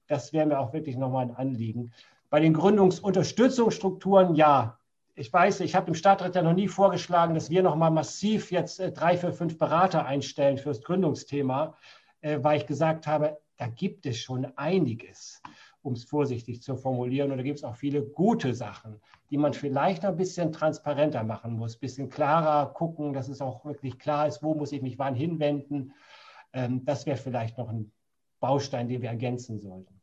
das 0.08 0.32
wäre 0.32 0.46
mir 0.46 0.58
auch 0.58 0.72
wirklich 0.72 0.96
noch 0.96 1.12
mal 1.12 1.20
ein 1.20 1.36
Anliegen. 1.36 1.92
Bei 2.30 2.40
den 2.40 2.54
Gründungsunterstützungsstrukturen, 2.54 4.34
ja, 4.34 4.78
ich 5.14 5.32
weiß, 5.32 5.60
ich 5.60 5.76
habe 5.76 5.88
im 5.88 5.94
Stadtrat 5.94 6.34
ja 6.34 6.42
noch 6.42 6.54
nie 6.54 6.66
vorgeschlagen, 6.66 7.34
dass 7.34 7.50
wir 7.50 7.62
noch 7.62 7.76
mal 7.76 7.90
massiv 7.90 8.50
jetzt 8.50 8.80
äh, 8.80 8.90
drei, 8.90 9.16
vier, 9.16 9.32
fünf 9.32 9.58
Berater 9.58 10.06
einstellen 10.06 10.58
für 10.58 10.70
das 10.70 10.82
Gründungsthema, 10.82 11.76
äh, 12.20 12.38
weil 12.42 12.58
ich 12.58 12.66
gesagt 12.66 13.06
habe, 13.06 13.38
da 13.56 13.66
gibt 13.66 14.06
es 14.06 14.18
schon 14.18 14.46
einiges 14.56 15.42
um 15.82 15.94
es 15.94 16.04
vorsichtig 16.04 16.62
zu 16.62 16.76
formulieren. 16.76 17.30
Und 17.30 17.38
da 17.38 17.42
gibt 17.42 17.58
es 17.58 17.64
auch 17.64 17.76
viele 17.76 18.02
gute 18.02 18.54
Sachen, 18.54 19.00
die 19.30 19.38
man 19.38 19.54
vielleicht 19.54 20.04
ein 20.04 20.16
bisschen 20.16 20.52
transparenter 20.52 21.24
machen 21.24 21.54
muss, 21.54 21.76
ein 21.76 21.80
bisschen 21.80 22.08
klarer 22.08 22.72
gucken, 22.72 23.12
dass 23.12 23.28
es 23.28 23.40
auch 23.40 23.64
wirklich 23.64 23.98
klar 23.98 24.26
ist, 24.26 24.42
wo 24.42 24.54
muss 24.54 24.72
ich 24.72 24.82
mich 24.82 24.98
wann 24.98 25.14
hinwenden. 25.14 25.92
Ähm, 26.52 26.84
das 26.84 27.06
wäre 27.06 27.16
vielleicht 27.16 27.58
noch 27.58 27.68
ein 27.68 27.92
Baustein, 28.40 28.88
den 28.88 29.02
wir 29.02 29.10
ergänzen 29.10 29.60
sollten. 29.60 29.97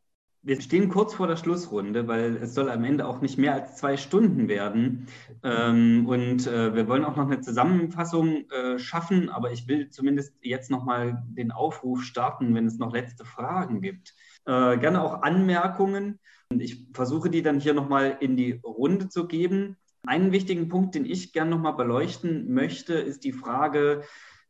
Wir 0.45 0.61
stehen 0.61 0.89
kurz 0.89 1.15
vor 1.15 1.27
der 1.27 1.37
Schlussrunde, 1.37 2.07
weil 2.07 2.37
es 2.37 2.53
soll 2.53 2.69
am 2.69 2.83
Ende 2.83 3.07
auch 3.07 3.19
nicht 3.19 3.37
mehr 3.37 3.53
als 3.53 3.77
zwei 3.77 3.97
Stunden 3.97 4.47
werden. 4.47 5.07
Ähm, 5.43 6.05
und 6.07 6.45
äh, 6.45 6.75
wir 6.75 6.87
wollen 6.87 7.03
auch 7.03 7.15
noch 7.15 7.25
eine 7.25 7.41
Zusammenfassung 7.41 8.49
äh, 8.51 8.77
schaffen, 8.77 9.29
aber 9.29 9.51
ich 9.51 9.67
will 9.67 9.89
zumindest 9.89 10.35
jetzt 10.41 10.69
nochmal 10.69 11.23
den 11.27 11.51
Aufruf 11.51 12.03
starten, 12.03 12.53
wenn 12.53 12.67
es 12.67 12.77
noch 12.77 12.93
letzte 12.93 13.25
Fragen 13.25 13.81
gibt 13.81 14.13
äh, 14.45 14.77
gerne 14.77 15.01
auch 15.01 15.21
Anmerkungen. 15.21 16.19
Und 16.49 16.61
ich 16.61 16.87
versuche 16.93 17.29
die 17.29 17.41
dann 17.41 17.59
hier 17.59 17.73
nochmal 17.73 18.17
in 18.19 18.37
die 18.37 18.59
Runde 18.63 19.09
zu 19.09 19.27
geben. 19.27 19.77
Einen 20.05 20.31
wichtigen 20.31 20.69
Punkt, 20.69 20.95
den 20.95 21.05
ich 21.05 21.33
gerne 21.33 21.51
nochmal 21.51 21.75
beleuchten 21.75 22.53
möchte, 22.53 22.93
ist 22.93 23.23
die 23.23 23.33
Frage, 23.33 24.03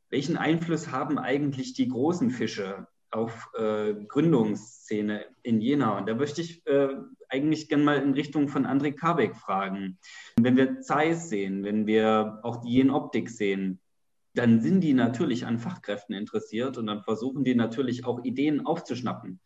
welchen 0.10 0.38
Einfluss 0.38 0.92
haben 0.92 1.18
eigentlich 1.18 1.74
die 1.74 1.88
großen 1.88 2.30
Fische 2.30 2.88
auf 3.16 3.50
äh, 3.58 3.94
Gründungsszene 4.08 5.26
in 5.42 5.62
Jena. 5.62 5.98
Und 5.98 6.08
da 6.08 6.16
möchte 6.16 6.42
ich 6.42 6.66
äh, 6.68 6.90
eigentlich 7.30 7.70
gerne 7.70 7.84
mal 7.84 8.02
in 8.02 8.14
Richtung 8.14 8.50
von 8.50 8.66
André 8.66 8.92
Kabeck 8.92 9.36
fragen. 9.36 9.98
Wenn 10.40 10.58
wir 10.58 10.82
Zeiss 10.82 11.30
sehen, 11.30 11.64
wenn 11.64 11.88
wir 11.88 12.40
auch 12.44 12.58
die 12.58 12.74
Jen-Optik 12.74 13.30
sehen, 13.30 13.80
dann 14.34 14.60
sind 14.60 14.82
die 14.82 14.94
natürlich 14.94 15.46
an 15.46 15.60
Fachkräften 15.60 16.14
interessiert 16.14 16.78
und 16.78 16.88
dann 16.88 17.04
versuchen 17.04 17.46
die 17.46 17.56
natürlich 17.56 18.06
auch 18.06 18.24
Ideen 18.26 18.66
aufzuschnappen. 18.66 19.40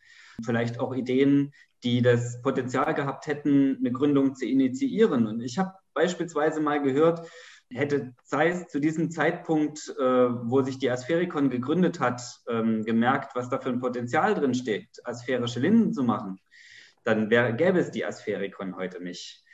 Vielleicht 0.44 0.80
auch 0.80 0.94
Ideen, 0.94 1.52
die 1.84 2.02
das 2.02 2.42
Potenzial 2.42 2.92
gehabt 2.94 3.28
hätten, 3.28 3.76
eine 3.78 3.92
Gründung 3.92 4.34
zu 4.34 4.46
initiieren. 4.46 5.26
Und 5.26 5.40
ich 5.42 5.58
habe 5.58 5.72
beispielsweise 5.94 6.60
mal 6.60 6.82
gehört, 6.82 7.28
hätte 7.72 8.14
Zeiss 8.24 8.68
zu 8.68 8.80
diesem 8.80 9.10
Zeitpunkt, 9.10 9.94
äh, 9.98 10.02
wo 10.02 10.62
sich 10.62 10.78
die 10.78 10.90
Asphärikon 10.90 11.50
gegründet 11.50 12.00
hat, 12.00 12.22
ähm, 12.48 12.84
gemerkt, 12.84 13.34
was 13.36 13.48
da 13.48 13.58
für 13.58 13.68
ein 13.68 13.80
Potenzial 13.80 14.34
drin 14.34 14.54
steckt, 14.54 15.06
asphärische 15.06 15.60
Linden 15.60 15.92
zu 15.92 16.02
machen, 16.02 16.40
dann 17.04 17.30
wär, 17.30 17.52
gäbe 17.52 17.78
es 17.78 17.90
die 17.90 18.04
Asphärikon 18.04 18.76
heute 18.76 19.02
nicht 19.02 19.44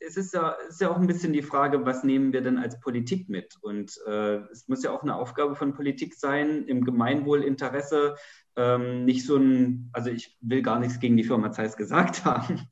es 0.00 0.16
ist 0.16 0.34
ja, 0.34 0.50
ist 0.68 0.80
ja 0.80 0.90
auch 0.90 0.96
ein 0.96 1.06
bisschen 1.06 1.32
die 1.32 1.42
Frage, 1.42 1.84
was 1.84 2.04
nehmen 2.04 2.32
wir 2.32 2.40
denn 2.40 2.58
als 2.58 2.80
Politik 2.80 3.28
mit? 3.28 3.56
Und 3.60 3.98
äh, 4.06 4.38
es 4.50 4.66
muss 4.66 4.82
ja 4.82 4.92
auch 4.92 5.02
eine 5.02 5.14
Aufgabe 5.14 5.54
von 5.54 5.74
Politik 5.74 6.14
sein, 6.14 6.64
im 6.64 6.84
Gemeinwohlinteresse 6.84 8.16
ähm, 8.56 9.04
nicht 9.04 9.24
so 9.24 9.36
ein, 9.36 9.90
also 9.92 10.10
ich 10.10 10.36
will 10.40 10.62
gar 10.62 10.80
nichts 10.80 10.98
gegen 11.00 11.16
die 11.16 11.24
Firma 11.24 11.52
Zeiss 11.52 11.76
gesagt 11.76 12.24
haben, 12.24 12.62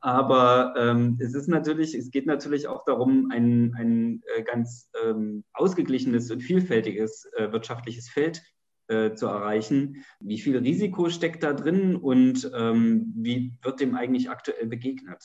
aber 0.00 0.74
ähm, 0.76 1.18
es 1.20 1.34
ist 1.34 1.48
natürlich, 1.48 1.94
es 1.94 2.10
geht 2.10 2.26
natürlich 2.26 2.68
auch 2.68 2.84
darum, 2.84 3.30
ein, 3.32 3.74
ein 3.74 4.22
äh, 4.36 4.42
ganz 4.42 4.90
ähm, 5.04 5.44
ausgeglichenes 5.52 6.30
und 6.30 6.40
vielfältiges 6.40 7.26
äh, 7.36 7.50
wirtschaftliches 7.50 8.08
Feld 8.08 8.42
äh, 8.88 9.14
zu 9.14 9.26
erreichen. 9.26 10.04
Wie 10.20 10.38
viel 10.38 10.58
Risiko 10.58 11.08
steckt 11.08 11.42
da 11.42 11.52
drin 11.52 11.96
und 11.96 12.50
ähm, 12.54 13.12
wie 13.16 13.54
wird 13.62 13.80
dem 13.80 13.94
eigentlich 13.94 14.30
aktuell 14.30 14.66
begegnet? 14.66 15.22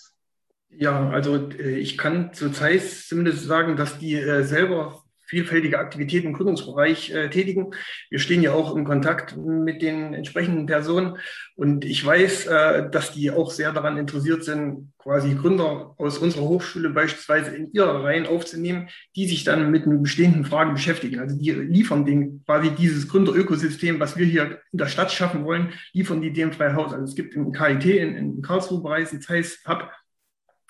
Ja, 0.70 1.10
also 1.10 1.50
äh, 1.52 1.78
ich 1.78 1.98
kann 1.98 2.34
zu 2.34 2.52
Zeiss 2.52 3.08
zumindest 3.08 3.44
sagen, 3.44 3.76
dass 3.76 4.00
die 4.00 4.16
äh, 4.16 4.44
selber 4.44 5.04
vielfältige 5.30 5.78
Aktivitäten 5.78 6.28
im 6.28 6.34
Gründungsbereich 6.34 7.12
äh, 7.12 7.30
tätigen. 7.30 7.72
Wir 8.10 8.18
stehen 8.18 8.42
ja 8.42 8.54
auch 8.54 8.76
im 8.76 8.84
Kontakt 8.84 9.38
mit 9.38 9.84
den 9.84 10.16
entsprechenden 10.16 10.66
Personen 10.66 11.18
und 11.56 11.86
ich 11.86 12.04
weiß, 12.04 12.48
äh, 12.48 12.90
dass 12.90 13.12
die 13.12 13.30
auch 13.30 13.52
sehr 13.52 13.72
daran 13.72 13.98
interessiert 13.98 14.44
sind, 14.44 14.92
quasi 14.98 15.36
Gründer 15.36 15.94
aus 16.00 16.18
unserer 16.18 16.46
Hochschule 16.46 16.90
beispielsweise 16.90 17.56
in 17.56 17.72
ihre 17.74 18.04
Reihen 18.04 18.26
aufzunehmen, 18.26 18.90
die 19.16 19.28
sich 19.28 19.44
dann 19.44 19.70
mit 19.70 19.86
den 19.86 20.02
bestehenden 20.02 20.46
Fragen 20.46 20.74
beschäftigen. 20.74 21.20
Also 21.20 21.38
die 21.38 21.52
liefern 21.52 22.06
den 22.06 22.44
quasi 22.46 22.72
dieses 22.72 23.08
Gründerökosystem, 23.08 24.00
was 24.00 24.18
wir 24.18 24.26
hier 24.26 24.60
in 24.72 24.80
der 24.80 24.88
Stadt 24.88 25.12
schaffen 25.12 25.46
wollen, 25.46 25.74
liefern 25.94 26.22
die 26.22 26.34
dem 26.34 26.52
frei 26.52 26.74
Haus. 26.74 26.92
Also 26.92 27.06
es 27.06 27.16
gibt 27.16 27.36
im 27.36 27.52
KIT 27.52 27.86
in, 27.86 28.16
in 28.16 28.42
Karlsruhe 28.42 28.82
bereits 28.82 29.14
ein 29.14 29.22
Zeiss 29.22 29.60
Hub, 29.68 29.92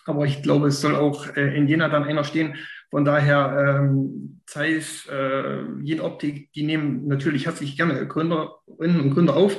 aber 0.09 0.25
ich 0.25 0.41
glaube, 0.43 0.67
es 0.67 0.81
soll 0.81 0.95
auch 0.95 1.35
äh, 1.35 1.55
in 1.55 1.67
Jena 1.67 1.89
dann 1.89 2.03
einer 2.03 2.23
stehen. 2.23 2.55
Von 2.89 3.05
daher, 3.05 3.81
ähm, 3.81 4.41
Zeiss, 4.47 5.07
äh, 5.07 5.63
Optik, 6.01 6.51
die 6.53 6.63
nehmen 6.63 7.07
natürlich 7.07 7.45
herzlich 7.45 7.77
gerne 7.77 8.07
Gründerinnen 8.07 9.01
und 9.01 9.13
Gründer 9.13 9.35
auf. 9.35 9.57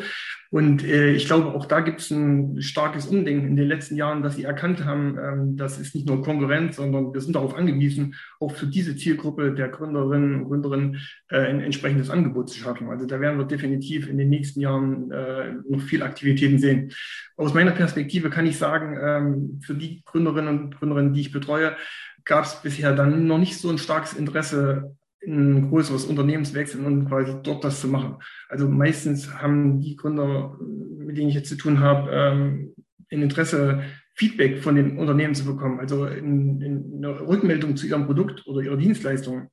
Und 0.50 0.82
äh, 0.82 1.12
ich 1.12 1.26
glaube, 1.26 1.54
auch 1.54 1.64
da 1.64 1.78
gibt 1.78 2.00
es 2.00 2.10
ein 2.10 2.60
starkes 2.60 3.06
Umdenken 3.06 3.46
in 3.46 3.56
den 3.56 3.68
letzten 3.68 3.94
Jahren, 3.94 4.24
dass 4.24 4.34
sie 4.34 4.42
erkannt 4.42 4.84
haben, 4.84 5.16
ähm, 5.16 5.56
das 5.56 5.78
ist 5.78 5.94
nicht 5.94 6.08
nur 6.08 6.22
Konkurrenz, 6.22 6.76
sondern 6.76 7.14
wir 7.14 7.20
sind 7.20 7.36
darauf 7.36 7.54
angewiesen, 7.54 8.16
auch 8.40 8.50
für 8.50 8.66
diese 8.66 8.96
Zielgruppe 8.96 9.54
der 9.54 9.68
Gründerinnen 9.68 10.40
und 10.40 10.48
Gründerinnen 10.48 11.00
äh, 11.28 11.38
ein 11.38 11.60
entsprechendes 11.60 12.10
Angebot 12.10 12.50
zu 12.50 12.58
schaffen. 12.58 12.88
Also 12.88 13.06
da 13.06 13.20
werden 13.20 13.38
wir 13.38 13.44
definitiv 13.44 14.08
in 14.08 14.18
den 14.18 14.28
nächsten 14.28 14.60
Jahren 14.60 15.12
äh, 15.12 15.52
noch 15.68 15.82
viel 15.82 16.02
Aktivitäten 16.02 16.58
sehen. 16.58 16.90
Aus 17.36 17.54
meiner 17.54 17.70
Perspektive 17.70 18.28
kann 18.28 18.46
ich 18.46 18.58
sagen, 18.58 18.98
ähm, 19.00 19.60
für 19.64 19.76
die 19.76 20.02
Gründerinnen 20.04 20.64
und 20.64 20.76
Gründerinnen, 20.76 21.14
die 21.14 21.20
ich 21.20 21.32
betreue, 21.32 21.76
gab 22.24 22.44
es 22.44 22.60
bisher 22.60 22.92
dann 22.92 23.28
noch 23.28 23.38
nicht 23.38 23.56
so 23.56 23.70
ein 23.70 23.78
starkes 23.78 24.14
Interesse 24.14 24.96
in 25.20 25.56
ein 25.56 25.68
größeres 25.70 26.06
Unternehmenswechsel 26.06 26.84
und 26.84 27.06
quasi 27.06 27.34
dort 27.42 27.64
das 27.64 27.80
zu 27.80 27.88
machen. 27.88 28.16
Also 28.48 28.68
meistens 28.68 29.34
haben 29.34 29.80
die 29.80 29.96
Gründer, 29.96 30.58
mit 30.60 31.16
denen 31.16 31.28
ich 31.28 31.34
jetzt 31.34 31.48
zu 31.48 31.56
tun 31.56 31.80
habe, 31.80 32.10
ähm, 32.10 32.74
ein 33.10 33.22
Interesse, 33.22 33.82
Feedback 34.14 34.58
von 34.58 34.74
den 34.74 34.98
Unternehmen 34.98 35.34
zu 35.34 35.44
bekommen, 35.44 35.80
also 35.80 36.06
in, 36.06 36.60
in 36.60 36.94
eine 36.96 37.20
Rückmeldung 37.20 37.76
zu 37.76 37.86
ihrem 37.86 38.06
Produkt 38.06 38.46
oder 38.46 38.60
ihrer 38.60 38.76
Dienstleistung. 38.76 39.48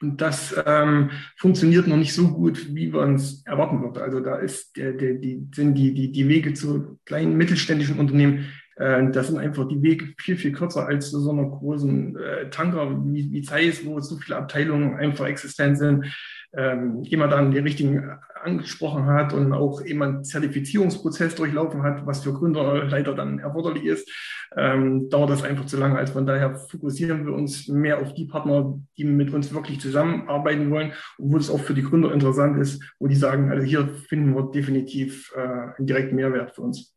Und 0.00 0.20
das 0.20 0.54
ähm, 0.66 1.10
funktioniert 1.36 1.86
noch 1.86 1.96
nicht 1.96 2.12
so 2.12 2.28
gut, 2.28 2.74
wie 2.74 2.88
man 2.88 3.14
es 3.14 3.46
erwarten 3.46 3.80
würde. 3.80 4.02
Also 4.02 4.18
da 4.18 4.36
ist 4.36 4.76
der, 4.76 4.92
der, 4.92 5.14
die, 5.14 5.46
sind 5.54 5.76
die, 5.76 5.94
die, 5.94 6.10
die 6.10 6.28
Wege 6.28 6.54
zu 6.54 6.98
kleinen 7.04 7.36
mittelständischen 7.36 8.00
Unternehmen 8.00 8.38
äh, 8.38 8.61
das 8.76 9.28
sind 9.28 9.38
einfach 9.38 9.68
die 9.68 9.82
Wege 9.82 10.14
viel, 10.18 10.36
viel 10.36 10.52
kürzer 10.52 10.86
als 10.86 11.10
zu 11.10 11.20
so 11.20 11.30
einer 11.30 11.44
großen 11.44 12.16
äh, 12.16 12.50
Tanker 12.50 13.04
wie, 13.04 13.30
wie 13.30 13.42
Zeiss, 13.42 13.84
wo 13.84 14.00
so 14.00 14.16
viele 14.16 14.36
Abteilungen 14.36 14.96
einfach 14.96 15.26
existent 15.26 15.78
sind. 15.78 16.06
Ähm, 16.54 17.02
jemand 17.02 17.32
dann 17.32 17.50
die 17.50 17.58
richtigen 17.58 18.18
angesprochen 18.42 19.06
hat 19.06 19.32
und 19.32 19.52
auch 19.52 19.84
jemand 19.84 20.26
Zertifizierungsprozess 20.26 21.34
durchlaufen 21.34 21.82
hat, 21.82 22.06
was 22.06 22.22
für 22.22 22.32
Gründer 22.32 22.84
leider 22.84 23.14
dann 23.14 23.38
erforderlich 23.38 23.84
ist, 23.84 24.10
ähm, 24.56 25.08
dauert 25.08 25.30
das 25.30 25.44
einfach 25.44 25.64
zu 25.66 25.78
lange. 25.78 25.96
Also 25.96 26.12
von 26.12 26.26
daher 26.26 26.54
fokussieren 26.54 27.24
wir 27.24 27.32
uns 27.32 27.68
mehr 27.68 28.00
auf 28.00 28.12
die 28.14 28.26
Partner, 28.26 28.78
die 28.98 29.04
mit 29.04 29.32
uns 29.32 29.54
wirklich 29.54 29.80
zusammenarbeiten 29.80 30.70
wollen 30.70 30.92
wo 31.18 31.36
es 31.36 31.50
auch 31.50 31.60
für 31.60 31.74
die 31.74 31.82
Gründer 31.82 32.12
interessant 32.12 32.60
ist, 32.60 32.82
wo 32.98 33.06
die 33.06 33.14
sagen, 33.14 33.50
also 33.50 33.64
hier 33.64 33.88
finden 34.08 34.34
wir 34.34 34.50
definitiv 34.50 35.32
äh, 35.36 35.40
einen 35.40 35.86
direkten 35.86 36.16
Mehrwert 36.16 36.54
für 36.54 36.62
uns. 36.62 36.94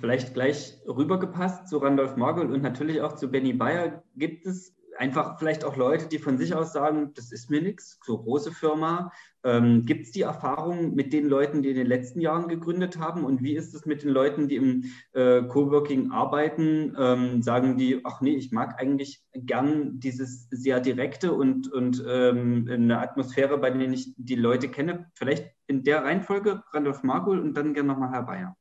Vielleicht 0.00 0.34
gleich 0.34 0.78
rübergepasst 0.86 1.68
zu 1.68 1.78
Randolph 1.78 2.16
Margold 2.16 2.50
und 2.50 2.62
natürlich 2.62 3.00
auch 3.00 3.14
zu 3.14 3.30
Benny 3.30 3.52
Bayer. 3.52 4.02
Gibt 4.16 4.46
es 4.46 4.74
einfach 4.98 5.38
vielleicht 5.38 5.64
auch 5.64 5.76
Leute, 5.76 6.06
die 6.06 6.18
von 6.18 6.38
sich 6.38 6.54
aus 6.54 6.72
sagen, 6.72 7.12
das 7.14 7.32
ist 7.32 7.50
mir 7.50 7.62
nichts, 7.62 7.98
so 8.04 8.18
große 8.18 8.52
Firma. 8.52 9.12
Ähm, 9.44 9.84
Gibt 9.84 10.04
es 10.04 10.12
die 10.12 10.22
Erfahrung 10.22 10.94
mit 10.94 11.12
den 11.12 11.28
Leuten, 11.28 11.62
die 11.62 11.70
in 11.70 11.76
den 11.76 11.86
letzten 11.86 12.20
Jahren 12.20 12.48
gegründet 12.48 12.98
haben? 12.98 13.24
Und 13.24 13.42
wie 13.42 13.56
ist 13.56 13.74
es 13.74 13.86
mit 13.86 14.02
den 14.02 14.10
Leuten, 14.10 14.48
die 14.48 14.56
im 14.56 14.84
äh, 15.12 15.42
Coworking 15.42 16.12
arbeiten? 16.12 16.94
Ähm, 16.98 17.42
sagen 17.42 17.76
die, 17.76 18.00
ach 18.04 18.20
nee, 18.20 18.36
ich 18.36 18.52
mag 18.52 18.80
eigentlich 18.80 19.24
gern 19.34 19.98
dieses 19.98 20.48
sehr 20.50 20.80
direkte 20.80 21.32
und, 21.32 21.72
und 21.72 22.04
ähm, 22.06 22.68
eine 22.70 23.00
Atmosphäre, 23.00 23.58
bei 23.58 23.70
der 23.70 23.90
ich 23.90 24.14
die 24.16 24.36
Leute 24.36 24.68
kenne. 24.68 25.10
Vielleicht 25.14 25.50
in 25.66 25.82
der 25.82 26.04
Reihenfolge 26.04 26.62
Randolph 26.72 27.02
Margold 27.02 27.42
und 27.42 27.54
dann 27.54 27.74
gerne 27.74 27.88
nochmal 27.88 28.12
Herr 28.12 28.22
Bayer. 28.22 28.56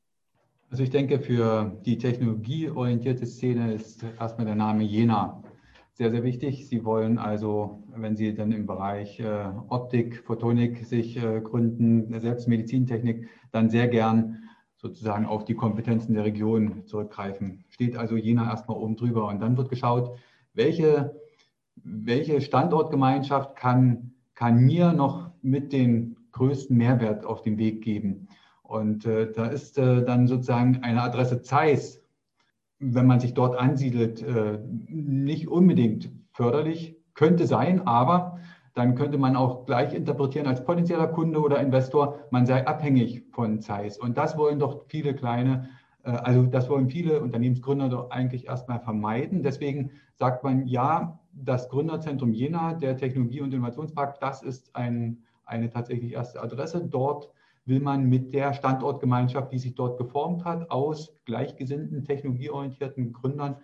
Also 0.71 0.83
ich 0.83 0.89
denke, 0.89 1.19
für 1.19 1.77
die 1.85 1.97
technologieorientierte 1.97 3.25
Szene 3.25 3.73
ist 3.73 4.05
erstmal 4.17 4.45
der 4.45 4.55
Name 4.55 4.83
Jena 4.83 5.43
sehr, 5.91 6.11
sehr 6.11 6.23
wichtig. 6.23 6.69
Sie 6.69 6.85
wollen 6.85 7.17
also, 7.17 7.83
wenn 7.93 8.15
Sie 8.15 8.33
dann 8.33 8.53
im 8.53 8.67
Bereich 8.67 9.19
äh, 9.19 9.49
Optik, 9.67 10.23
Photonik 10.25 10.85
sich 10.85 11.17
äh, 11.17 11.41
gründen, 11.41 12.17
selbst 12.21 12.47
Medizintechnik, 12.47 13.27
dann 13.51 13.69
sehr 13.69 13.89
gern 13.89 14.45
sozusagen 14.77 15.25
auf 15.25 15.43
die 15.43 15.55
Kompetenzen 15.55 16.13
der 16.13 16.23
Region 16.23 16.85
zurückgreifen. 16.85 17.65
Steht 17.67 17.97
also 17.97 18.15
Jena 18.15 18.49
erstmal 18.49 18.77
oben 18.77 18.95
drüber 18.95 19.27
und 19.27 19.41
dann 19.41 19.57
wird 19.57 19.67
geschaut, 19.67 20.17
welche, 20.53 21.19
welche 21.75 22.39
Standortgemeinschaft 22.39 23.57
kann, 23.57 24.13
kann 24.35 24.59
mir 24.59 24.93
noch 24.93 25.31
mit 25.41 25.73
den 25.73 26.15
größten 26.31 26.77
Mehrwert 26.77 27.25
auf 27.25 27.41
den 27.41 27.57
Weg 27.57 27.81
geben. 27.81 28.29
Und 28.71 29.05
äh, 29.05 29.29
da 29.29 29.47
ist 29.47 29.77
äh, 29.77 30.03
dann 30.03 30.27
sozusagen 30.27 30.79
eine 30.81 31.03
Adresse 31.03 31.41
Zeiss, 31.41 32.01
wenn 32.79 33.05
man 33.05 33.19
sich 33.19 33.33
dort 33.33 33.59
ansiedelt, 33.59 34.23
äh, 34.23 34.59
nicht 34.87 35.49
unbedingt 35.49 36.09
förderlich, 36.31 36.95
könnte 37.13 37.45
sein, 37.47 37.85
aber 37.85 38.39
dann 38.73 38.95
könnte 38.95 39.17
man 39.17 39.35
auch 39.35 39.65
gleich 39.65 39.93
interpretieren 39.93 40.47
als 40.47 40.63
potenzieller 40.63 41.07
Kunde 41.07 41.41
oder 41.41 41.59
Investor, 41.59 42.19
man 42.31 42.45
sei 42.45 42.65
abhängig 42.65 43.25
von 43.33 43.59
Zeiss. 43.59 43.97
Und 43.97 44.17
das 44.17 44.37
wollen 44.37 44.59
doch 44.59 44.85
viele 44.87 45.13
kleine, 45.13 45.67
äh, 46.05 46.11
also 46.11 46.43
das 46.43 46.69
wollen 46.69 46.89
viele 46.89 47.21
Unternehmensgründer 47.21 47.89
doch 47.89 48.09
eigentlich 48.09 48.47
erstmal 48.47 48.79
vermeiden. 48.79 49.43
Deswegen 49.43 49.91
sagt 50.15 50.45
man, 50.45 50.65
ja, 50.65 51.19
das 51.33 51.67
Gründerzentrum 51.67 52.31
Jena, 52.31 52.73
der 52.73 52.95
Technologie- 52.95 53.41
und 53.41 53.53
Innovationspark, 53.53 54.21
das 54.21 54.41
ist 54.41 54.73
ein, 54.77 55.23
eine 55.45 55.69
tatsächlich 55.69 56.13
erste 56.13 56.41
Adresse. 56.41 56.87
Dort 56.89 57.29
will 57.65 57.79
man 57.79 58.05
mit 58.05 58.33
der 58.33 58.53
Standortgemeinschaft, 58.53 59.51
die 59.51 59.59
sich 59.59 59.75
dort 59.75 59.97
geformt 59.97 60.45
hat, 60.45 60.71
aus 60.71 61.15
gleichgesinnten, 61.25 62.03
technologieorientierten 62.03 63.13
Gründern 63.13 63.57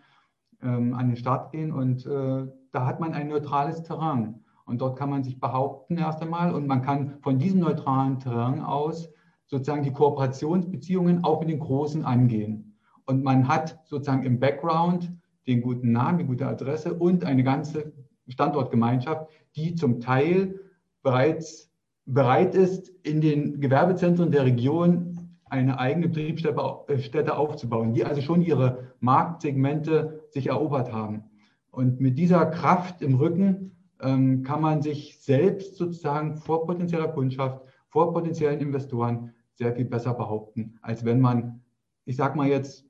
ähm, 0.61 0.93
an 0.93 1.07
den 1.07 1.17
Start 1.17 1.51
gehen. 1.51 1.71
Und 1.71 2.05
äh, 2.05 2.47
da 2.71 2.85
hat 2.85 2.99
man 2.99 3.13
ein 3.13 3.27
neutrales 3.27 3.83
Terrain. 3.83 4.43
Und 4.65 4.81
dort 4.81 4.99
kann 4.99 5.09
man 5.09 5.23
sich 5.23 5.39
behaupten 5.39 5.97
erst 5.97 6.21
einmal. 6.21 6.53
Und 6.53 6.67
man 6.67 6.81
kann 6.81 7.19
von 7.21 7.39
diesem 7.39 7.61
neutralen 7.61 8.19
Terrain 8.19 8.61
aus 8.61 9.09
sozusagen 9.45 9.83
die 9.83 9.93
Kooperationsbeziehungen 9.93 11.23
auch 11.23 11.39
mit 11.39 11.49
den 11.49 11.59
Großen 11.59 12.03
angehen. 12.03 12.77
Und 13.05 13.23
man 13.23 13.47
hat 13.47 13.79
sozusagen 13.85 14.23
im 14.23 14.39
Background 14.39 15.11
den 15.47 15.61
guten 15.61 15.93
Namen, 15.93 16.19
die 16.19 16.25
gute 16.25 16.45
Adresse 16.45 16.93
und 16.93 17.23
eine 17.23 17.43
ganze 17.43 17.93
Standortgemeinschaft, 18.27 19.31
die 19.55 19.75
zum 19.75 20.01
Teil 20.01 20.59
bereits 21.01 21.66
bereit 22.07 22.55
ist, 22.55 22.89
in 23.03 23.21
den 23.21 23.59
Gewerbezentren 23.59 24.31
der 24.31 24.45
Region 24.45 25.37
eine 25.45 25.79
eigene 25.79 26.09
Betriebsstätte 26.09 27.37
aufzubauen, 27.37 27.93
die 27.93 28.05
also 28.05 28.21
schon 28.21 28.41
ihre 28.41 28.93
Marktsegmente 28.99 30.23
sich 30.29 30.47
erobert 30.47 30.91
haben. 30.91 31.25
Und 31.69 32.01
mit 32.01 32.17
dieser 32.17 32.45
Kraft 32.47 33.01
im 33.01 33.15
Rücken 33.15 33.71
ähm, 34.01 34.43
kann 34.43 34.61
man 34.61 34.81
sich 34.81 35.19
selbst 35.19 35.75
sozusagen 35.75 36.37
vor 36.37 36.65
potenzieller 36.65 37.09
Kundschaft, 37.09 37.61
vor 37.89 38.13
potenziellen 38.13 38.59
Investoren 38.59 39.33
sehr 39.53 39.73
viel 39.73 39.85
besser 39.85 40.13
behaupten, 40.13 40.79
als 40.81 41.05
wenn 41.05 41.19
man, 41.19 41.61
ich 42.05 42.15
sage 42.15 42.37
mal 42.37 42.47
jetzt 42.47 42.85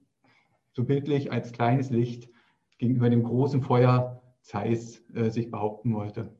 so 0.73 0.83
bildlich, 0.83 1.31
als 1.31 1.51
kleines 1.51 1.89
Licht 1.89 2.29
gegenüber 2.77 3.09
dem 3.09 3.23
großen 3.23 3.61
Feuer 3.61 4.21
Zeiss 4.41 5.03
äh, 5.13 5.29
sich 5.29 5.49
behaupten 5.51 5.93
wollte. 5.93 6.36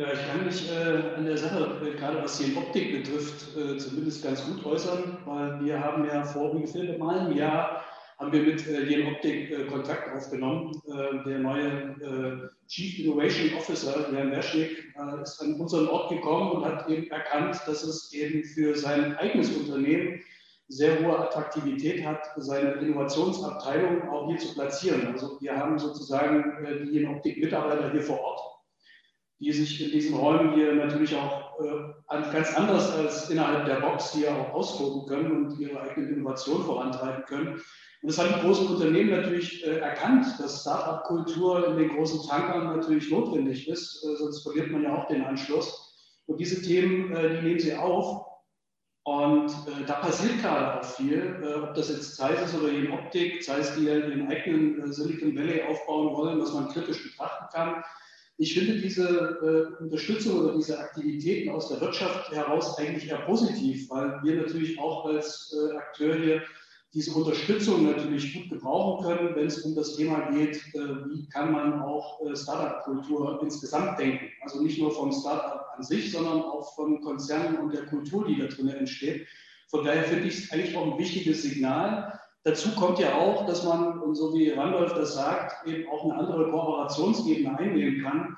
Ja, 0.00 0.06
ich 0.14 0.26
kann 0.26 0.46
mich 0.46 0.72
äh, 0.72 1.14
an 1.14 1.26
der 1.26 1.36
Sache, 1.36 1.78
äh, 1.84 1.90
gerade 1.98 2.22
was 2.22 2.38
die 2.38 2.56
Optik 2.56 3.04
betrifft, 3.04 3.54
äh, 3.54 3.76
zumindest 3.76 4.24
ganz 4.24 4.42
gut 4.46 4.64
äußern, 4.64 5.18
weil 5.26 5.62
wir 5.62 5.78
haben 5.78 6.06
ja 6.06 6.24
vor 6.24 6.52
ungefähr 6.52 6.82
einem 6.82 7.36
Jahr 7.36 7.84
haben 8.18 8.32
wir 8.32 8.40
mit 8.40 8.66
äh, 8.66 8.84
Jen 8.84 9.12
Optik 9.12 9.50
äh, 9.50 9.66
Kontakt 9.66 10.10
aufgenommen. 10.16 10.72
Äh, 10.86 11.28
der 11.28 11.40
neue 11.40 11.66
äh, 11.66 12.66
Chief 12.66 12.98
Innovation 13.00 13.58
Officer, 13.58 14.10
Jan 14.10 14.30
Werschnick, 14.30 14.70
äh, 14.96 15.22
ist 15.22 15.38
an 15.42 15.60
unseren 15.60 15.86
Ort 15.88 16.08
gekommen 16.08 16.52
und 16.52 16.64
hat 16.64 16.88
eben 16.88 17.10
erkannt, 17.10 17.60
dass 17.66 17.82
es 17.82 18.10
eben 18.14 18.42
für 18.42 18.74
sein 18.74 19.18
eigenes 19.18 19.54
Unternehmen 19.54 20.18
sehr 20.68 20.98
hohe 21.00 21.18
Attraktivität 21.18 22.06
hat, 22.06 22.22
seine 22.38 22.70
Innovationsabteilung 22.72 24.08
auch 24.08 24.28
hier 24.28 24.38
zu 24.38 24.54
platzieren. 24.54 25.08
Also 25.08 25.38
wir 25.42 25.54
haben 25.54 25.78
sozusagen 25.78 26.88
die 26.90 27.04
Optik 27.04 27.36
Mitarbeiter 27.36 27.92
hier 27.92 28.02
vor 28.02 28.18
Ort, 28.18 28.40
die 29.40 29.52
sich 29.52 29.82
in 29.82 29.90
diesen 29.90 30.16
Räumen 30.16 30.54
hier 30.54 30.74
natürlich 30.74 31.16
auch 31.16 31.50
ganz 32.32 32.54
anders 32.54 32.92
als 32.92 33.30
innerhalb 33.30 33.66
der 33.66 33.80
Box 33.80 34.12
hier 34.12 34.34
auch 34.34 34.52
austoben 34.54 35.06
können 35.06 35.32
und 35.32 35.58
ihre 35.58 35.80
eigene 35.80 36.08
Innovation 36.08 36.62
vorantreiben 36.64 37.24
können. 37.24 37.60
Und 38.02 38.10
das 38.10 38.18
haben 38.18 38.34
die 38.34 38.46
großen 38.46 38.66
Unternehmen 38.68 39.10
natürlich 39.10 39.66
äh, 39.66 39.78
erkannt, 39.78 40.26
dass 40.38 40.62
Startup-Kultur 40.62 41.68
in 41.68 41.76
den 41.76 41.90
großen 41.90 42.26
Tankern 42.26 42.76
natürlich 42.76 43.10
notwendig 43.10 43.68
ist, 43.68 44.02
äh, 44.04 44.16
sonst 44.16 44.42
verliert 44.42 44.70
man 44.70 44.82
ja 44.82 44.96
auch 44.96 45.06
den 45.06 45.22
Anschluss. 45.22 46.22
Und 46.26 46.40
diese 46.40 46.62
Themen, 46.62 47.12
äh, 47.12 47.36
die 47.36 47.46
nehmen 47.46 47.60
sie 47.60 47.74
auf. 47.74 48.26
Und 49.02 49.50
äh, 49.50 49.84
da 49.86 49.94
passiert 49.94 50.40
gerade 50.40 50.80
auch 50.80 50.84
viel, 50.84 51.42
äh, 51.42 51.54
ob 51.60 51.74
das 51.74 51.90
jetzt 51.90 52.16
Zeiss 52.16 52.40
ist 52.42 52.58
oder 52.58 52.70
in 52.70 52.90
Optik, 52.90 53.42
Zeiss, 53.42 53.74
die 53.74 53.84
ja 53.84 53.96
ihren 53.96 54.28
eigenen 54.28 54.80
äh, 54.82 54.92
Silicon 54.92 55.36
Valley 55.36 55.62
aufbauen 55.64 56.16
wollen, 56.16 56.40
was 56.40 56.54
man 56.54 56.68
kritisch 56.68 57.02
betrachten 57.02 57.46
kann. 57.52 57.84
Ich 58.42 58.54
finde 58.54 58.80
diese 58.80 59.76
Unterstützung 59.80 60.40
oder 60.40 60.56
diese 60.56 60.78
Aktivitäten 60.78 61.50
aus 61.50 61.68
der 61.68 61.80
Wirtschaft 61.82 62.32
heraus 62.32 62.78
eigentlich 62.78 63.10
eher 63.10 63.18
positiv, 63.18 63.90
weil 63.90 64.18
wir 64.22 64.36
natürlich 64.36 64.78
auch 64.80 65.04
als 65.04 65.54
Akteur 65.76 66.16
hier 66.16 66.42
diese 66.92 67.12
Unterstützung 67.12 67.86
natürlich 67.86 68.34
gut 68.34 68.50
gebrauchen 68.50 69.04
können, 69.04 69.36
wenn 69.36 69.46
es 69.46 69.62
um 69.62 69.74
das 69.76 69.96
Thema 69.96 70.30
geht, 70.32 70.56
äh, 70.74 71.08
wie 71.08 71.28
kann 71.28 71.52
man 71.52 71.80
auch 71.82 72.20
äh, 72.26 72.34
Startup-Kultur 72.34 73.40
insgesamt 73.42 73.98
denken. 73.98 74.26
Also 74.42 74.62
nicht 74.62 74.80
nur 74.80 74.90
vom 74.90 75.12
Startup 75.12 75.66
an 75.76 75.84
sich, 75.84 76.10
sondern 76.10 76.42
auch 76.42 76.74
von 76.74 77.00
Konzernen 77.00 77.58
und 77.58 77.72
der 77.72 77.86
Kultur, 77.86 78.26
die 78.26 78.38
da 78.38 78.46
drin 78.46 78.68
entsteht. 78.68 79.26
Von 79.68 79.84
daher 79.84 80.02
finde 80.02 80.26
ich 80.26 80.38
es 80.38 80.50
eigentlich 80.50 80.76
auch 80.76 80.92
ein 80.92 80.98
wichtiges 80.98 81.42
Signal. 81.42 82.18
Dazu 82.44 82.70
kommt 82.74 82.98
ja 82.98 83.14
auch, 83.14 83.46
dass 83.46 83.64
man, 83.64 83.98
und 84.00 84.14
so 84.14 84.32
wie 84.34 84.50
Randolph 84.50 84.94
das 84.94 85.14
sagt, 85.14 85.66
eben 85.66 85.88
auch 85.90 86.04
eine 86.04 86.14
andere 86.14 86.50
Kooperationsebene 86.50 87.58
einnehmen 87.58 88.02
kann 88.02 88.36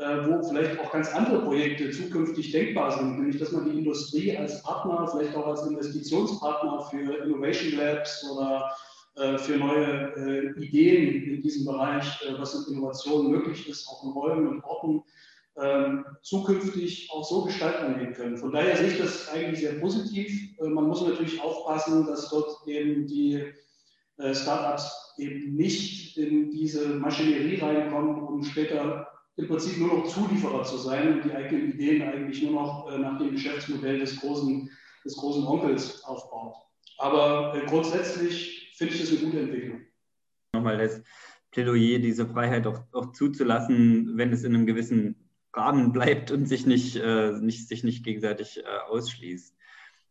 äh, 0.00 0.26
wo 0.26 0.42
vielleicht 0.42 0.80
auch 0.80 0.90
ganz 0.92 1.12
andere 1.12 1.42
Projekte 1.42 1.90
zukünftig 1.90 2.52
denkbar 2.52 2.90
sind, 2.90 3.18
nämlich 3.18 3.38
dass 3.38 3.52
man 3.52 3.70
die 3.70 3.78
Industrie 3.78 4.34
als 4.34 4.62
Partner, 4.62 5.06
vielleicht 5.06 5.36
auch 5.36 5.46
als 5.46 5.66
Investitionspartner 5.66 6.80
für 6.90 7.22
Innovation 7.22 7.78
Labs 7.78 8.26
oder 8.30 8.74
äh, 9.16 9.36
für 9.36 9.58
neue 9.58 10.14
äh, 10.16 10.64
Ideen 10.64 11.24
in 11.24 11.42
diesem 11.42 11.66
Bereich, 11.66 12.18
was 12.38 12.58
mit 12.58 12.68
Innovation 12.68 13.30
möglich 13.30 13.68
ist, 13.68 13.86
auch 13.88 14.02
in 14.04 14.12
Räumen 14.12 14.48
und 14.48 14.64
Orten, 14.64 15.02
ähm, 15.56 16.04
zukünftig 16.22 17.10
auch 17.12 17.24
so 17.24 17.44
gestalten 17.44 17.94
angehen 17.94 18.14
können. 18.14 18.36
Von 18.36 18.52
daher 18.52 18.76
sehe 18.76 18.88
ich 18.88 18.98
das 18.98 19.28
eigentlich 19.28 19.60
sehr 19.60 19.80
positiv. 19.80 20.58
Man 20.60 20.86
muss 20.86 21.06
natürlich 21.06 21.40
aufpassen, 21.42 22.06
dass 22.06 22.30
dort 22.30 22.66
eben 22.66 23.06
die 23.06 23.44
Startups 24.32 25.14
eben 25.18 25.54
nicht 25.56 26.16
in 26.18 26.50
diese 26.50 26.88
Maschinerie 26.90 27.56
reinkommen, 27.56 28.22
um 28.22 28.42
später 28.42 29.06
im 29.36 29.48
Prinzip 29.48 29.78
nur 29.78 29.88
noch 29.88 30.06
Zulieferer 30.06 30.64
zu 30.64 30.76
sein 30.78 31.14
und 31.14 31.24
die 31.24 31.32
eigenen 31.32 31.72
Ideen 31.72 32.02
eigentlich 32.02 32.42
nur 32.42 32.52
noch 32.52 32.90
äh, 32.90 32.98
nach 32.98 33.18
dem 33.18 33.32
Geschäftsmodell 33.32 33.98
des 33.98 34.20
großen, 34.20 34.70
des 35.04 35.16
großen 35.16 35.46
Onkels 35.46 36.04
aufbaut. 36.04 36.54
Aber 36.98 37.54
äh, 37.54 37.66
grundsätzlich 37.66 38.74
finde 38.76 38.94
ich 38.94 39.00
das 39.00 39.10
eine 39.10 39.20
gute 39.20 39.40
Entwicklung. 39.40 39.80
Nochmal 40.52 40.78
das 40.78 41.02
Plädoyer, 41.52 41.98
diese 41.98 42.26
Freiheit 42.26 42.66
auch, 42.66 42.80
auch, 42.92 43.12
zuzulassen, 43.12 44.16
wenn 44.16 44.32
es 44.32 44.44
in 44.44 44.54
einem 44.54 44.66
gewissen 44.66 45.29
Rahmen 45.54 45.92
bleibt 45.92 46.30
und 46.30 46.46
sich 46.46 46.66
nicht, 46.66 46.96
äh, 46.96 47.32
nicht, 47.32 47.68
sich 47.68 47.84
nicht 47.84 48.04
gegenseitig 48.04 48.58
äh, 48.58 48.62
ausschließt. 48.88 49.56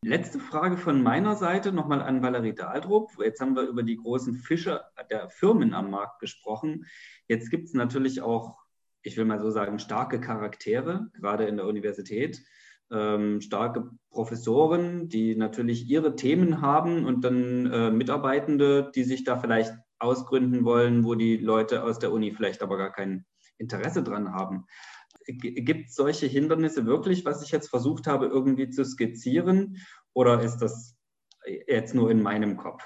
Letzte 0.02 0.40
Frage 0.40 0.78
von 0.78 1.04
meiner 1.04 1.36
Seite 1.36 1.74
nochmal 1.74 2.02
an 2.02 2.22
Valerie 2.22 2.56
Dahldrup. 2.56 3.12
Jetzt 3.22 3.42
haben 3.42 3.56
wir 3.56 3.64
über 3.64 3.84
die 3.84 3.98
großen 3.98 4.36
Fische 4.36 4.82
der 5.10 5.30
Firmen 5.30 5.74
am 5.74 5.92
Markt 5.92 6.20
gesprochen. 6.20 6.86
Jetzt 7.28 7.50
gibt 7.50 7.68
es 7.68 7.74
natürlich 7.74 8.22
auch 8.22 8.58
ich 9.02 9.18
will 9.18 9.26
mal 9.26 9.40
so 9.40 9.50
sagen, 9.50 9.80
starke 9.80 10.20
Charaktere, 10.20 11.10
gerade 11.14 11.46
in 11.46 11.58
der 11.58 11.66
Universität. 11.66 12.44
Ähm, 12.92 13.40
starke 13.40 13.92
Professoren, 14.10 15.10
die 15.10 15.36
natürlich 15.36 15.88
ihre 15.88 16.16
Themen 16.16 16.62
haben 16.62 17.06
und 17.06 17.24
dann 17.24 17.72
äh, 17.72 17.92
Mitarbeitende, 17.92 18.92
die 18.96 19.04
sich 19.04 19.24
da 19.24 19.38
vielleicht 19.38 19.74
ausgründen 20.00 20.66
wollen, 20.66 21.04
wo 21.04 21.14
die 21.14 21.38
Leute 21.38 21.84
aus 21.84 22.00
der 22.00 22.12
Uni 22.12 22.32
vielleicht 22.32 22.64
aber 22.64 22.78
gar 22.78 22.92
kein 22.92 23.26
Interesse 23.58 24.02
dran 24.02 24.34
haben. 24.34 24.66
Gibt 25.38 25.90
es 25.90 25.96
solche 25.96 26.28
Hindernisse 26.28 26.86
wirklich, 26.86 27.26
was 27.26 27.44
ich 27.44 27.52
jetzt 27.52 27.70
versucht 27.70 28.08
habe, 28.08 28.28
irgendwie 28.28 28.70
zu 28.70 28.84
skizzieren? 28.84 29.78
Oder 30.14 30.42
ist 30.42 30.58
das 30.58 30.98
jetzt 31.68 31.94
nur 31.94 32.12
in 32.12 32.22
meinem 32.22 32.58
Kopf? 32.58 32.84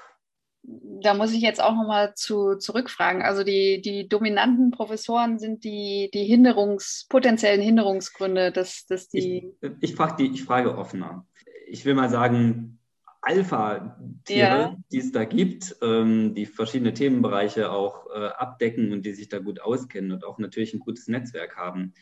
da 0.66 1.14
muss 1.14 1.32
ich 1.32 1.42
jetzt 1.42 1.62
auch 1.62 1.74
nochmal 1.74 2.14
zu, 2.14 2.56
zurückfragen. 2.56 3.22
Also 3.22 3.44
die, 3.44 3.82
die 3.82 4.08
dominanten 4.08 4.70
Professoren 4.70 5.38
sind 5.38 5.64
die, 5.64 6.10
die 6.14 6.24
Hinderungs, 6.24 7.06
potenziellen 7.08 7.60
Hinderungsgründe, 7.60 8.50
dass, 8.52 8.86
dass 8.86 9.08
die. 9.08 9.52
Ich, 9.60 9.70
ich, 9.80 9.94
frage 9.94 10.16
die, 10.18 10.32
ich 10.32 10.42
frage 10.44 10.76
offener. 10.76 11.26
Ich 11.66 11.84
will 11.84 11.94
mal 11.94 12.08
sagen, 12.08 12.78
Alpha-Tiere, 13.20 14.38
ja. 14.38 14.76
die 14.92 14.98
es 14.98 15.12
da 15.12 15.24
gibt, 15.24 15.76
ähm, 15.82 16.34
die 16.34 16.46
verschiedene 16.46 16.94
Themenbereiche 16.94 17.70
auch 17.70 18.06
äh, 18.14 18.26
abdecken 18.26 18.92
und 18.92 19.04
die 19.04 19.12
sich 19.12 19.28
da 19.28 19.38
gut 19.38 19.60
auskennen 19.60 20.12
und 20.12 20.24
auch 20.24 20.38
natürlich 20.38 20.74
ein 20.74 20.80
gutes 20.80 21.08
Netzwerk 21.08 21.56
haben. 21.56 21.94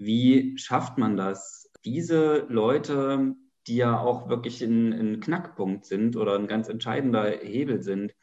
Wie 0.00 0.58
schafft 0.58 0.98
man 0.98 1.16
das, 1.16 1.70
diese 1.84 2.46
Leute 2.48 3.36
die 3.66 3.76
ja 3.76 4.00
auch 4.00 4.28
wirklich 4.28 4.62
ein, 4.62 5.20
Knackpunkt 5.20 5.84
sind 5.84 6.16
oder 6.16 6.34
ein 6.34 6.46
ganz 6.46 6.68
entscheidender 6.68 7.30
Hebel 7.30 7.82
sind, 7.82 8.14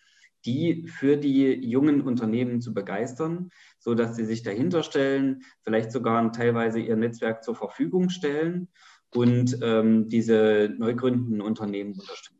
die 0.45 0.87
für 0.87 1.17
die 1.17 1.53
jungen 1.53 2.01
Unternehmen 2.01 2.61
zu 2.61 2.73
begeistern, 2.73 3.49
so 3.79 3.93
dass 3.95 4.15
sie 4.15 4.25
sich 4.25 4.43
dahinter 4.43 4.83
stellen, 4.83 5.43
vielleicht 5.63 5.91
sogar 5.91 6.31
teilweise 6.31 6.79
ihr 6.79 6.95
Netzwerk 6.95 7.43
zur 7.43 7.55
Verfügung 7.55 8.09
stellen 8.09 8.69
und 9.13 9.57
ähm, 9.61 10.09
diese 10.09 10.73
neu 10.77 10.95
gründenden 10.95 11.41
Unternehmen 11.41 11.93
unterstützen. 11.93 12.35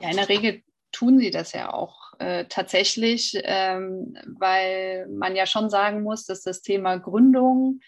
Ja, 0.00 0.10
in 0.10 0.16
der 0.16 0.28
Regel 0.28 0.62
tun 0.90 1.18
sie 1.18 1.30
das 1.30 1.52
ja 1.52 1.72
auch 1.72 2.01
äh, 2.18 2.46
tatsächlich, 2.46 3.40
ähm, 3.44 4.16
weil 4.26 5.06
man 5.08 5.36
ja 5.36 5.46
schon 5.46 5.70
sagen 5.70 6.02
muss, 6.02 6.24
dass 6.26 6.42
das 6.42 6.62
Thema 6.62 6.96
Gründung 6.96 7.80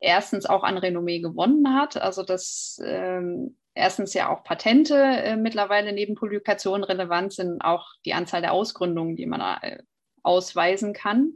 erstens 0.00 0.46
auch 0.46 0.64
an 0.64 0.78
Renommee 0.78 1.20
gewonnen 1.20 1.74
hat. 1.74 1.96
Also 1.96 2.22
dass 2.22 2.80
ähm, 2.84 3.56
erstens 3.74 4.14
ja 4.14 4.30
auch 4.30 4.44
Patente 4.44 4.96
äh, 4.96 5.36
mittlerweile 5.36 5.92
neben 5.92 6.14
Publikationen 6.14 6.84
relevant 6.84 7.32
sind, 7.32 7.60
auch 7.60 7.88
die 8.04 8.14
Anzahl 8.14 8.40
der 8.40 8.52
Ausgründungen, 8.52 9.16
die 9.16 9.26
man 9.26 9.40
äh, 9.62 9.78
ausweisen 10.22 10.92
kann. 10.92 11.34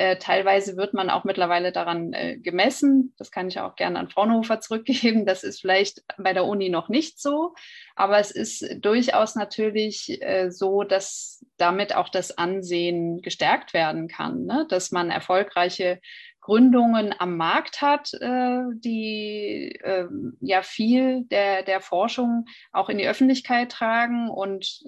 Äh, 0.00 0.16
teilweise 0.18 0.76
wird 0.76 0.94
man 0.94 1.10
auch 1.10 1.24
mittlerweile 1.24 1.72
daran 1.72 2.12
äh, 2.12 2.38
gemessen. 2.38 3.14
Das 3.18 3.32
kann 3.32 3.48
ich 3.48 3.58
auch 3.58 3.74
gerne 3.74 3.98
an 3.98 4.08
Fraunhofer 4.08 4.60
zurückgeben. 4.60 5.26
Das 5.26 5.42
ist 5.42 5.60
vielleicht 5.60 6.04
bei 6.16 6.32
der 6.32 6.44
Uni 6.44 6.68
noch 6.68 6.88
nicht 6.88 7.20
so, 7.20 7.54
aber 7.96 8.20
es 8.20 8.30
ist 8.30 8.64
durchaus 8.80 9.34
natürlich 9.34 10.22
äh, 10.22 10.52
so, 10.52 10.84
dass 10.84 11.44
damit 11.56 11.96
auch 11.96 12.10
das 12.10 12.38
Ansehen 12.38 13.22
gestärkt 13.22 13.74
werden 13.74 14.06
kann, 14.06 14.44
ne? 14.44 14.66
dass 14.68 14.92
man 14.92 15.10
erfolgreiche 15.10 16.00
Gründungen 16.40 17.12
am 17.18 17.36
Markt 17.36 17.82
hat, 17.82 18.14
äh, 18.14 18.60
die 18.74 19.80
äh, 19.82 20.06
ja 20.40 20.62
viel 20.62 21.24
der, 21.24 21.64
der 21.64 21.80
Forschung 21.80 22.44
auch 22.70 22.88
in 22.88 22.98
die 22.98 23.08
Öffentlichkeit 23.08 23.72
tragen 23.72 24.30
und 24.30 24.80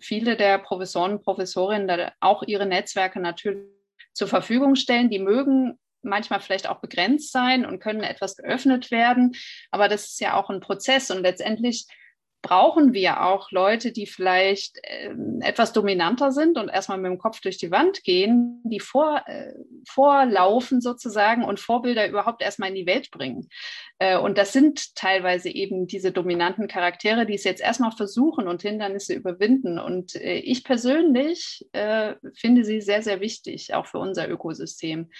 viele 0.00 0.36
der 0.36 0.58
Professoren 0.58 1.12
und 1.12 1.22
Professorinnen 1.22 2.10
auch 2.20 2.42
ihre 2.42 2.66
Netzwerke 2.66 3.20
natürlich 3.20 3.79
zur 4.20 4.28
Verfügung 4.28 4.74
stellen. 4.76 5.08
Die 5.08 5.18
mögen 5.18 5.78
manchmal 6.02 6.40
vielleicht 6.40 6.68
auch 6.68 6.82
begrenzt 6.82 7.32
sein 7.32 7.64
und 7.64 7.80
können 7.80 8.02
etwas 8.02 8.36
geöffnet 8.36 8.90
werden. 8.90 9.32
Aber 9.70 9.88
das 9.88 10.08
ist 10.08 10.20
ja 10.20 10.34
auch 10.34 10.50
ein 10.50 10.60
Prozess 10.60 11.10
und 11.10 11.22
letztendlich 11.22 11.86
brauchen 12.42 12.94
wir 12.94 13.22
auch 13.22 13.50
Leute, 13.50 13.92
die 13.92 14.06
vielleicht 14.06 14.78
äh, 14.82 15.14
etwas 15.40 15.72
dominanter 15.72 16.32
sind 16.32 16.56
und 16.56 16.68
erstmal 16.68 16.98
mit 16.98 17.10
dem 17.10 17.18
Kopf 17.18 17.40
durch 17.40 17.58
die 17.58 17.70
Wand 17.70 18.02
gehen, 18.02 18.62
die 18.64 18.80
vor, 18.80 19.22
äh, 19.26 19.52
vorlaufen 19.86 20.80
sozusagen 20.80 21.44
und 21.44 21.60
Vorbilder 21.60 22.08
überhaupt 22.08 22.42
erstmal 22.42 22.70
in 22.70 22.74
die 22.74 22.86
Welt 22.86 23.10
bringen. 23.10 23.48
Äh, 23.98 24.16
und 24.16 24.38
das 24.38 24.52
sind 24.52 24.94
teilweise 24.94 25.50
eben 25.50 25.86
diese 25.86 26.12
dominanten 26.12 26.66
Charaktere, 26.66 27.26
die 27.26 27.34
es 27.34 27.44
jetzt 27.44 27.60
erstmal 27.60 27.92
versuchen 27.92 28.48
und 28.48 28.62
Hindernisse 28.62 29.14
überwinden. 29.14 29.78
Und 29.78 30.14
äh, 30.16 30.38
ich 30.38 30.64
persönlich 30.64 31.66
äh, 31.72 32.14
finde 32.34 32.64
sie 32.64 32.80
sehr, 32.80 33.02
sehr 33.02 33.20
wichtig, 33.20 33.74
auch 33.74 33.86
für 33.86 33.98
unser 33.98 34.28
Ökosystem. 34.28 35.10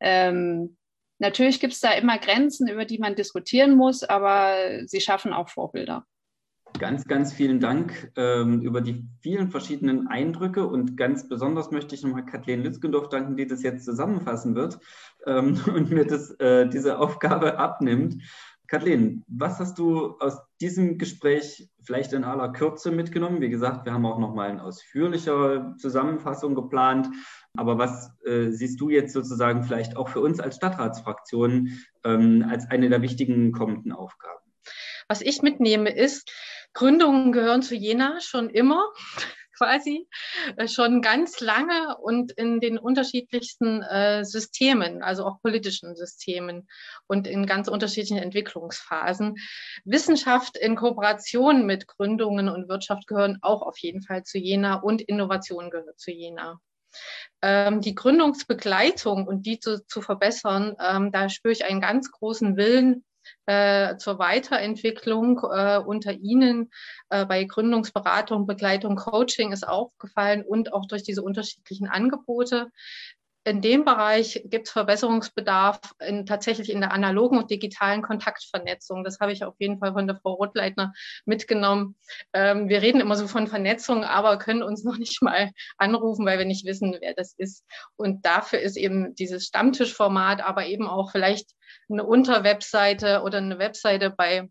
Ähm, 0.00 0.76
Natürlich 1.20 1.60
gibt 1.60 1.72
es 1.72 1.80
da 1.80 1.92
immer 1.92 2.18
Grenzen, 2.18 2.68
über 2.68 2.84
die 2.84 2.98
man 2.98 3.14
diskutieren 3.14 3.76
muss, 3.76 4.02
aber 4.02 4.84
sie 4.86 5.00
schaffen 5.00 5.32
auch 5.32 5.48
Vorbilder. 5.48 6.04
Ganz, 6.78 7.04
ganz 7.04 7.32
vielen 7.32 7.60
Dank 7.60 8.10
ähm, 8.16 8.60
über 8.60 8.80
die 8.80 9.06
vielen 9.22 9.48
verschiedenen 9.48 10.08
Eindrücke 10.08 10.66
und 10.66 10.96
ganz 10.96 11.28
besonders 11.28 11.70
möchte 11.70 11.94
ich 11.94 12.02
nochmal 12.02 12.26
Kathleen 12.26 12.64
Lützgendorf 12.64 13.08
danken, 13.08 13.36
die 13.36 13.46
das 13.46 13.62
jetzt 13.62 13.84
zusammenfassen 13.84 14.56
wird 14.56 14.80
ähm, 15.24 15.60
und 15.72 15.90
mir 15.90 16.04
das, 16.04 16.32
äh, 16.40 16.68
diese 16.68 16.98
Aufgabe 16.98 17.58
abnimmt. 17.58 18.20
Kathleen, 18.66 19.24
was 19.28 19.60
hast 19.60 19.78
du 19.78 20.18
aus 20.18 20.38
diesem 20.60 20.98
Gespräch 20.98 21.70
vielleicht 21.82 22.12
in 22.12 22.24
aller 22.24 22.50
Kürze 22.50 22.90
mitgenommen? 22.90 23.40
Wie 23.40 23.50
gesagt, 23.50 23.84
wir 23.84 23.92
haben 23.92 24.06
auch 24.06 24.18
nochmal 24.18 24.50
eine 24.50 24.64
ausführlichere 24.64 25.76
Zusammenfassung 25.78 26.56
geplant. 26.56 27.08
Aber 27.56 27.78
was 27.78 28.10
äh, 28.24 28.50
siehst 28.50 28.80
du 28.80 28.88
jetzt 28.88 29.12
sozusagen 29.12 29.62
vielleicht 29.62 29.96
auch 29.96 30.08
für 30.08 30.20
uns 30.20 30.40
als 30.40 30.56
Stadtratsfraktion 30.56 31.78
ähm, 32.02 32.44
als 32.48 32.68
eine 32.68 32.88
der 32.88 33.00
wichtigen 33.00 33.52
kommenden 33.52 33.92
Aufgaben? 33.92 34.40
Was 35.08 35.20
ich 35.20 35.42
mitnehme, 35.42 35.94
ist, 35.94 36.32
Gründungen 36.74 37.32
gehören 37.32 37.62
zu 37.62 37.74
Jena 37.74 38.20
schon 38.20 38.50
immer 38.50 38.92
quasi 39.56 40.08
äh, 40.56 40.66
schon 40.66 41.00
ganz 41.00 41.40
lange 41.40 41.96
und 41.98 42.32
in 42.32 42.60
den 42.60 42.76
unterschiedlichsten 42.76 43.82
äh, 43.82 44.24
Systemen, 44.24 45.02
also 45.02 45.24
auch 45.24 45.40
politischen 45.40 45.94
Systemen 45.94 46.68
und 47.06 47.28
in 47.28 47.46
ganz 47.46 47.68
unterschiedlichen 47.68 48.18
Entwicklungsphasen. 48.18 49.36
Wissenschaft 49.84 50.56
in 50.56 50.74
Kooperation 50.74 51.64
mit 51.64 51.86
Gründungen 51.86 52.48
und 52.48 52.68
Wirtschaft 52.68 53.06
gehören 53.06 53.38
auch 53.42 53.62
auf 53.62 53.78
jeden 53.78 54.02
Fall 54.02 54.24
zu 54.24 54.38
Jena 54.38 54.74
und 54.74 55.00
Innovation 55.00 55.70
gehört 55.70 56.00
zu 56.00 56.10
Jena. 56.10 56.58
Ähm, 57.42 57.80
die 57.80 57.94
Gründungsbegleitung 57.94 59.26
und 59.26 59.46
die 59.46 59.60
zu, 59.60 59.84
zu 59.86 60.00
verbessern, 60.00 60.76
ähm, 60.80 61.12
da 61.12 61.28
spüre 61.28 61.52
ich 61.52 61.64
einen 61.64 61.80
ganz 61.80 62.10
großen 62.10 62.56
Willen, 62.56 63.04
äh, 63.46 63.96
zur 63.96 64.18
Weiterentwicklung 64.18 65.38
äh, 65.38 65.78
unter 65.78 66.12
Ihnen 66.12 66.70
äh, 67.10 67.26
bei 67.26 67.44
Gründungsberatung, 67.44 68.46
Begleitung, 68.46 68.96
Coaching 68.96 69.52
ist 69.52 69.66
aufgefallen 69.66 70.44
und 70.44 70.72
auch 70.72 70.86
durch 70.86 71.02
diese 71.02 71.22
unterschiedlichen 71.22 71.88
Angebote 71.88 72.70
in 73.44 73.60
dem 73.60 73.84
Bereich 73.84 74.42
gibt 74.46 74.66
es 74.66 74.72
Verbesserungsbedarf 74.72 75.78
in, 76.00 76.24
tatsächlich 76.24 76.70
in 76.70 76.80
der 76.80 76.92
analogen 76.92 77.38
und 77.38 77.50
digitalen 77.50 78.00
Kontaktvernetzung. 78.00 79.04
Das 79.04 79.20
habe 79.20 79.32
ich 79.32 79.44
auf 79.44 79.54
jeden 79.58 79.78
Fall 79.78 79.92
von 79.92 80.06
der 80.06 80.16
Frau 80.16 80.32
Rottleitner 80.32 80.94
mitgenommen. 81.26 81.96
Ähm, 82.32 82.70
wir 82.70 82.80
reden 82.80 83.00
immer 83.00 83.16
so 83.16 83.28
von 83.28 83.46
Vernetzung, 83.46 84.02
aber 84.02 84.38
können 84.38 84.62
uns 84.62 84.82
noch 84.82 84.96
nicht 84.96 85.22
mal 85.22 85.50
anrufen, 85.76 86.24
weil 86.24 86.38
wir 86.38 86.46
nicht 86.46 86.64
wissen, 86.64 86.96
wer 87.00 87.14
das 87.14 87.34
ist. 87.36 87.64
Und 87.96 88.24
dafür 88.24 88.60
ist 88.60 88.76
eben 88.76 89.14
dieses 89.14 89.44
Stammtischformat, 89.44 90.40
aber 90.40 90.66
eben 90.66 90.88
auch 90.88 91.10
vielleicht 91.12 91.50
eine 91.90 92.04
Unterwebseite 92.04 93.22
oder 93.22 93.38
eine 93.38 93.58
Webseite 93.58 94.10
bei 94.10 94.48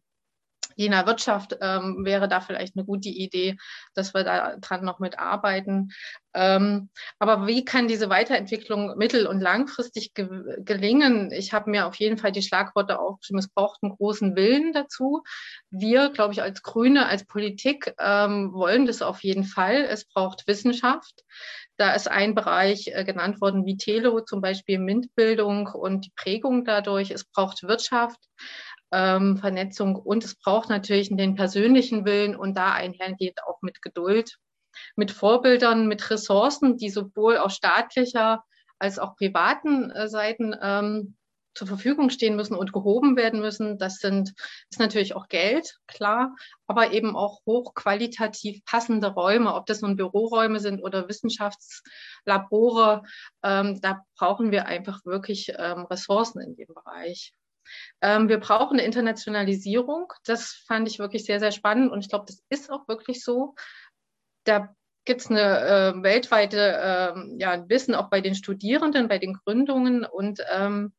Jener 0.75 1.05
Wirtschaft 1.05 1.57
ähm, 1.61 2.05
wäre 2.05 2.27
da 2.27 2.41
vielleicht 2.41 2.75
eine 2.75 2.85
gute 2.85 3.09
Idee, 3.09 3.57
dass 3.93 4.13
wir 4.13 4.23
da 4.23 4.57
dran 4.57 4.83
noch 4.83 4.99
mitarbeiten. 4.99 5.91
Ähm, 6.33 6.89
aber 7.19 7.45
wie 7.47 7.63
kann 7.63 7.87
diese 7.87 8.09
Weiterentwicklung 8.09 8.97
mittel- 8.97 9.27
und 9.27 9.39
langfristig 9.39 10.13
ge 10.13 10.27
gelingen? 10.59 11.31
Ich 11.31 11.53
habe 11.53 11.69
mir 11.69 11.85
auf 11.85 11.95
jeden 11.95 12.17
Fall 12.17 12.31
die 12.31 12.41
Schlagworte 12.41 12.99
aufgeschrieben. 12.99 13.39
Es 13.39 13.49
braucht 13.49 13.83
einen 13.83 13.95
großen 13.95 14.35
Willen 14.35 14.73
dazu. 14.73 15.23
Wir, 15.69 16.09
glaube 16.09 16.33
ich, 16.33 16.41
als 16.41 16.63
Grüne, 16.63 17.05
als 17.05 17.25
Politik 17.25 17.93
ähm, 17.99 18.53
wollen 18.53 18.85
das 18.85 19.01
auf 19.01 19.23
jeden 19.23 19.43
Fall. 19.43 19.83
Es 19.83 20.05
braucht 20.05 20.47
Wissenschaft. 20.47 21.23
Da 21.77 21.93
ist 21.93 22.07
ein 22.07 22.35
Bereich 22.35 22.87
äh, 22.87 23.03
genannt 23.03 23.41
worden 23.41 23.65
wie 23.65 23.77
Telo, 23.77 24.21
zum 24.21 24.41
Beispiel 24.41 24.79
MINT-Bildung 24.79 25.67
und 25.67 26.05
die 26.05 26.13
Prägung 26.15 26.65
dadurch. 26.65 27.11
Es 27.11 27.25
braucht 27.25 27.63
Wirtschaft 27.63 28.19
ähm, 28.93 29.37
Vernetzung 29.37 29.95
und 29.95 30.23
es 30.23 30.35
braucht 30.35 30.69
natürlich 30.69 31.09
den 31.09 31.35
persönlichen 31.35 32.05
Willen 32.05 32.35
und 32.35 32.55
da 32.55 32.71
einhergeht 32.71 33.39
auch 33.45 33.61
mit 33.61 33.81
Geduld, 33.81 34.37
mit 34.95 35.11
Vorbildern, 35.11 35.87
mit 35.87 36.09
Ressourcen, 36.09 36.77
die 36.77 36.89
sowohl 36.89 37.37
auf 37.37 37.51
staatlicher 37.51 38.43
als 38.79 38.99
auch 38.99 39.15
privaten 39.15 39.91
äh, 39.91 40.07
Seiten 40.07 40.55
ähm, 40.61 41.15
zur 41.55 41.67
Verfügung 41.67 42.09
stehen 42.09 42.35
müssen 42.35 42.55
und 42.55 42.73
gehoben 42.73 43.15
werden 43.15 43.39
müssen. 43.39 43.77
Das 43.77 43.97
sind, 43.97 44.33
ist 44.69 44.79
natürlich 44.79 45.15
auch 45.15 45.27
Geld, 45.27 45.77
klar, 45.87 46.35
aber 46.67 46.91
eben 46.91 47.15
auch 47.15 47.41
hochqualitativ 47.45 48.63
passende 48.65 49.07
Räume, 49.07 49.53
ob 49.53 49.65
das 49.65 49.81
nun 49.81 49.95
Büroräume 49.95 50.59
sind 50.59 50.81
oder 50.81 51.07
Wissenschaftslabore. 51.07 53.03
Ähm, 53.43 53.79
da 53.81 54.03
brauchen 54.17 54.51
wir 54.51 54.65
einfach 54.65 55.05
wirklich 55.05 55.53
ähm, 55.57 55.85
Ressourcen 55.85 56.41
in 56.41 56.55
dem 56.55 56.73
Bereich. 56.73 57.33
Ähm, 58.01 58.29
wir 58.29 58.39
brauchen 58.39 58.77
eine 58.77 58.85
Internationalisierung. 58.85 60.11
Das 60.25 60.63
fand 60.67 60.87
ich 60.87 60.99
wirklich 60.99 61.25
sehr, 61.25 61.39
sehr 61.39 61.51
spannend 61.51 61.91
und 61.91 62.01
ich 62.01 62.09
glaube, 62.09 62.25
das 62.27 62.43
ist 62.49 62.71
auch 62.71 62.87
wirklich 62.87 63.23
so. 63.23 63.55
Da 64.43 64.75
gibt 65.05 65.21
es 65.21 65.29
eine 65.29 65.41
äh, 65.41 66.03
weltweite 66.03 66.57
äh, 66.57 67.39
ja, 67.39 67.67
Wissen 67.69 67.95
auch 67.95 68.09
bei 68.09 68.21
den 68.21 68.35
Studierenden, 68.35 69.07
bei 69.07 69.19
den 69.19 69.33
Gründungen 69.33 70.05
und 70.05 70.41
ähm, 70.51 70.93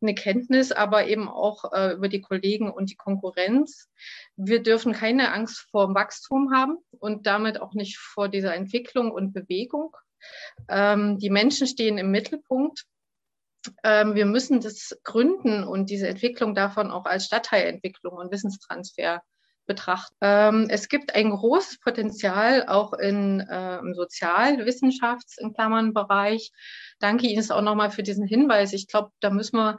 eine 0.00 0.14
Kenntnis, 0.14 0.72
aber 0.72 1.06
eben 1.06 1.28
auch 1.28 1.72
äh, 1.72 1.92
über 1.92 2.08
die 2.08 2.20
Kollegen 2.20 2.70
und 2.70 2.90
die 2.90 2.96
Konkurrenz. 2.96 3.88
Wir 4.36 4.62
dürfen 4.62 4.92
keine 4.92 5.32
Angst 5.32 5.68
vor 5.70 5.94
Wachstum 5.94 6.52
haben 6.52 6.78
und 6.98 7.26
damit 7.26 7.60
auch 7.60 7.74
nicht 7.74 7.98
vor 7.98 8.28
dieser 8.28 8.54
Entwicklung 8.54 9.12
und 9.12 9.32
Bewegung. 9.32 9.96
Ähm, 10.68 11.18
die 11.18 11.30
Menschen 11.30 11.66
stehen 11.66 11.98
im 11.98 12.10
Mittelpunkt 12.10 12.84
wir 13.82 14.26
müssen 14.26 14.60
das 14.60 14.98
gründen 15.04 15.64
und 15.64 15.88
diese 15.90 16.08
Entwicklung 16.08 16.54
davon 16.54 16.90
auch 16.90 17.04
als 17.04 17.26
Stadtteilentwicklung 17.26 18.14
und 18.14 18.32
Wissenstransfer 18.32 19.22
betrachten. 19.66 20.16
Ähm, 20.20 20.66
es 20.68 20.88
gibt 20.88 21.14
ein 21.14 21.30
großes 21.30 21.80
Potenzial 21.80 22.66
auch 22.66 22.92
in, 22.92 23.40
äh, 23.40 23.78
im 23.78 23.94
Sozialwissenschafts- 23.94 25.38
in 25.38 25.54
Klammern 25.54 25.94
Bereich. 25.94 26.52
Danke 26.98 27.26
Ihnen 27.26 27.50
auch 27.50 27.62
nochmal 27.62 27.90
für 27.90 28.02
diesen 28.02 28.26
Hinweis. 28.26 28.72
Ich 28.72 28.88
glaube, 28.88 29.10
da 29.20 29.30
müssen 29.30 29.56
wir 29.56 29.78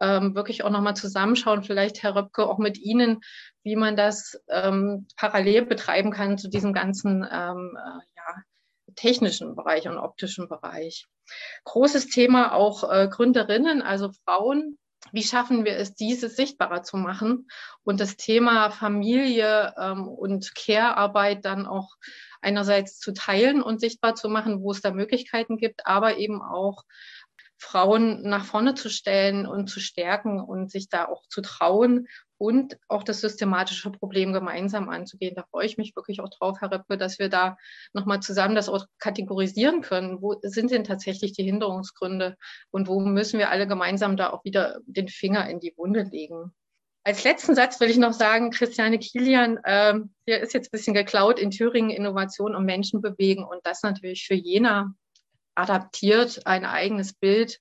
ähm, 0.00 0.34
wirklich 0.34 0.64
auch 0.64 0.70
nochmal 0.70 0.96
zusammenschauen, 0.96 1.62
vielleicht 1.62 2.02
Herr 2.02 2.16
Röpke 2.16 2.46
auch 2.46 2.58
mit 2.58 2.78
Ihnen, 2.78 3.20
wie 3.62 3.76
man 3.76 3.96
das 3.96 4.40
ähm, 4.48 5.06
parallel 5.16 5.66
betreiben 5.66 6.10
kann 6.10 6.38
zu 6.38 6.48
diesem 6.48 6.72
ganzen 6.72 7.26
ähm, 7.30 7.76
äh, 7.76 8.13
technischen 8.94 9.54
Bereich 9.54 9.88
und 9.88 9.98
optischen 9.98 10.48
Bereich. 10.48 11.06
Großes 11.64 12.08
Thema 12.08 12.54
auch 12.54 12.90
äh, 12.90 13.08
Gründerinnen, 13.08 13.82
also 13.82 14.10
Frauen. 14.24 14.78
Wie 15.12 15.22
schaffen 15.22 15.64
wir 15.64 15.76
es, 15.76 15.94
diese 15.94 16.28
sichtbarer 16.28 16.82
zu 16.82 16.96
machen 16.96 17.46
und 17.84 18.00
das 18.00 18.16
Thema 18.16 18.70
Familie 18.70 19.74
ähm, 19.78 20.08
und 20.08 20.54
Care-Arbeit 20.54 21.44
dann 21.44 21.66
auch 21.66 21.94
einerseits 22.40 22.98
zu 22.98 23.12
teilen 23.12 23.62
und 23.62 23.80
sichtbar 23.80 24.14
zu 24.14 24.28
machen, 24.28 24.62
wo 24.62 24.70
es 24.70 24.80
da 24.80 24.92
Möglichkeiten 24.92 25.56
gibt, 25.56 25.86
aber 25.86 26.16
eben 26.16 26.42
auch 26.42 26.84
Frauen 27.58 28.22
nach 28.22 28.44
vorne 28.44 28.74
zu 28.74 28.90
stellen 28.90 29.46
und 29.46 29.68
zu 29.68 29.80
stärken 29.80 30.40
und 30.40 30.70
sich 30.70 30.88
da 30.88 31.06
auch 31.06 31.22
zu 31.28 31.40
trauen 31.40 32.06
und 32.38 32.78
auch 32.88 33.02
das 33.02 33.20
systematische 33.20 33.90
Problem 33.90 34.32
gemeinsam 34.32 34.88
anzugehen. 34.88 35.34
Da 35.34 35.44
freue 35.50 35.66
ich 35.66 35.78
mich 35.78 35.94
wirklich 35.96 36.20
auch 36.20 36.30
drauf, 36.30 36.58
Herr 36.60 36.70
Reppe, 36.70 36.98
dass 36.98 37.18
wir 37.18 37.28
da 37.28 37.56
nochmal 37.92 38.20
zusammen 38.20 38.54
das 38.54 38.68
auch 38.68 38.86
kategorisieren 38.98 39.82
können. 39.82 40.20
Wo 40.20 40.36
sind 40.42 40.70
denn 40.70 40.84
tatsächlich 40.84 41.32
die 41.32 41.44
Hinderungsgründe 41.44 42.36
und 42.70 42.88
wo 42.88 43.00
müssen 43.00 43.38
wir 43.38 43.50
alle 43.50 43.66
gemeinsam 43.66 44.16
da 44.16 44.30
auch 44.30 44.44
wieder 44.44 44.80
den 44.86 45.08
Finger 45.08 45.48
in 45.48 45.60
die 45.60 45.74
Wunde 45.76 46.02
legen? 46.02 46.52
Als 47.06 47.22
letzten 47.22 47.54
Satz 47.54 47.80
will 47.80 47.90
ich 47.90 47.98
noch 47.98 48.14
sagen, 48.14 48.50
Christiane 48.50 48.98
Kilian, 48.98 49.58
äh, 49.62 49.94
hier 50.24 50.40
ist 50.40 50.54
jetzt 50.54 50.68
ein 50.68 50.72
bisschen 50.72 50.94
geklaut 50.94 51.38
in 51.38 51.50
Thüringen 51.50 51.90
Innovation 51.90 52.54
und 52.54 52.64
Menschen 52.64 53.02
bewegen 53.02 53.44
und 53.44 53.60
das 53.64 53.82
natürlich 53.82 54.26
für 54.26 54.34
Jena 54.34 54.94
adaptiert, 55.54 56.46
ein 56.46 56.64
eigenes 56.64 57.12
Bild 57.12 57.60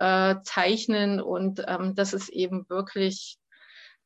äh, 0.00 0.36
zeichnen 0.42 1.20
und 1.20 1.64
ähm, 1.68 1.94
das 1.94 2.14
ist 2.14 2.30
eben 2.30 2.68
wirklich 2.68 3.38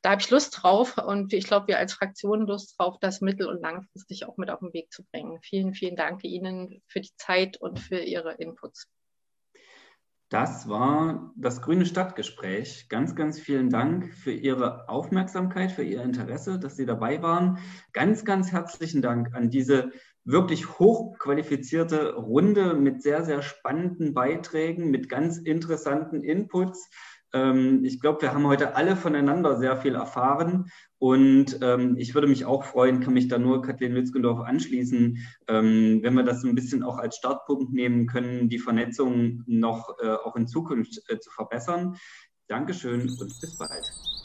da 0.05 0.11
habe 0.11 0.21
ich 0.21 0.29
Lust 0.29 0.63
drauf 0.63 0.99
und 0.99 1.33
ich 1.33 1.47
glaube, 1.47 1.69
wir 1.69 1.79
als 1.79 1.95
Fraktion 1.95 2.47
Lust 2.47 2.79
drauf, 2.79 2.99
das 3.01 3.23
mittel- 3.23 3.49
und 3.49 3.63
langfristig 3.63 4.27
auch 4.27 4.37
mit 4.37 4.51
auf 4.51 4.61
den 4.61 4.75
Weg 4.75 4.93
zu 4.93 5.03
bringen. 5.03 5.39
Vielen, 5.41 5.73
vielen 5.73 5.97
Dank 5.97 6.23
Ihnen 6.25 6.83
für 6.87 7.01
die 7.01 7.17
Zeit 7.17 7.57
und 7.57 7.81
für 7.81 8.01
Ihre 8.01 8.35
Inputs. 8.35 8.87
Das 10.29 10.69
war 10.69 11.33
das 11.37 11.63
Grüne 11.63 11.87
Stadtgespräch. 11.87 12.91
Ganz, 12.91 13.17
ganz 13.17 13.41
vielen 13.41 13.71
Dank 13.71 14.13
für 14.13 14.33
Ihre 14.33 14.91
Aufmerksamkeit, 14.91 15.73
für 15.73 15.85
Ihr 15.85 16.03
Interesse, 16.03 16.59
dass 16.59 16.77
Sie 16.77 16.85
dabei 16.85 17.23
waren. 17.23 17.59
Ganz, 17.95 18.27
ganz 18.27 18.53
herzlichen 18.53 19.01
Dank 19.01 19.35
an 19.35 19.49
diese 19.49 19.91
wirklich 20.25 20.79
hochqualifizierte 20.79 22.15
Runde 22.15 22.75
mit 22.75 23.03
sehr, 23.03 23.25
sehr 23.25 23.41
spannenden 23.41 24.13
Beiträgen, 24.13 24.91
mit 24.91 25.09
ganz 25.09 25.39
interessanten 25.39 26.23
Inputs. 26.23 26.91
Ähm, 27.35 27.85
ich 27.85 28.01
glaube, 28.01 28.23
wir 28.23 28.33
haben 28.33 28.47
heute 28.47 28.77
alle 28.77 28.97
voneinander 28.97 29.57
sehr 29.57 29.77
viel 29.77 29.97
erfahren 29.97 30.71
und 30.99 31.59
ähm, 31.61 31.97
ich 31.99 32.15
würde 32.15 32.29
mich 32.29 32.45
auch 32.45 32.65
freuen, 32.65 33.01
kann 33.01 33.13
mich 33.13 33.29
da 33.29 33.39
nur 33.39 33.61
Kathleen 33.61 33.93
Lützgendorf 33.93 34.41
anschließen, 34.41 35.19
ähm, 35.49 35.99
wenn 36.03 36.15
wir 36.15 36.23
das 36.23 36.45
ein 36.45 36.55
bisschen 36.55 36.85
auch 36.85 36.97
als 36.97 37.17
Startpunkt 37.17 37.73
nehmen 37.73 38.07
können, 38.07 38.49
die 38.49 38.61
Vernetzung 38.61 39.43
noch 39.47 39.99
äh, 40.01 40.09
auch 40.09 40.37
in 40.37 40.47
Zukunft 40.47 41.03
äh, 41.09 41.19
zu 41.19 41.31
verbessern. 41.31 41.97
Dankeschön 42.47 43.11
und 43.19 43.41
bis 43.41 43.59
bald. 43.59 44.24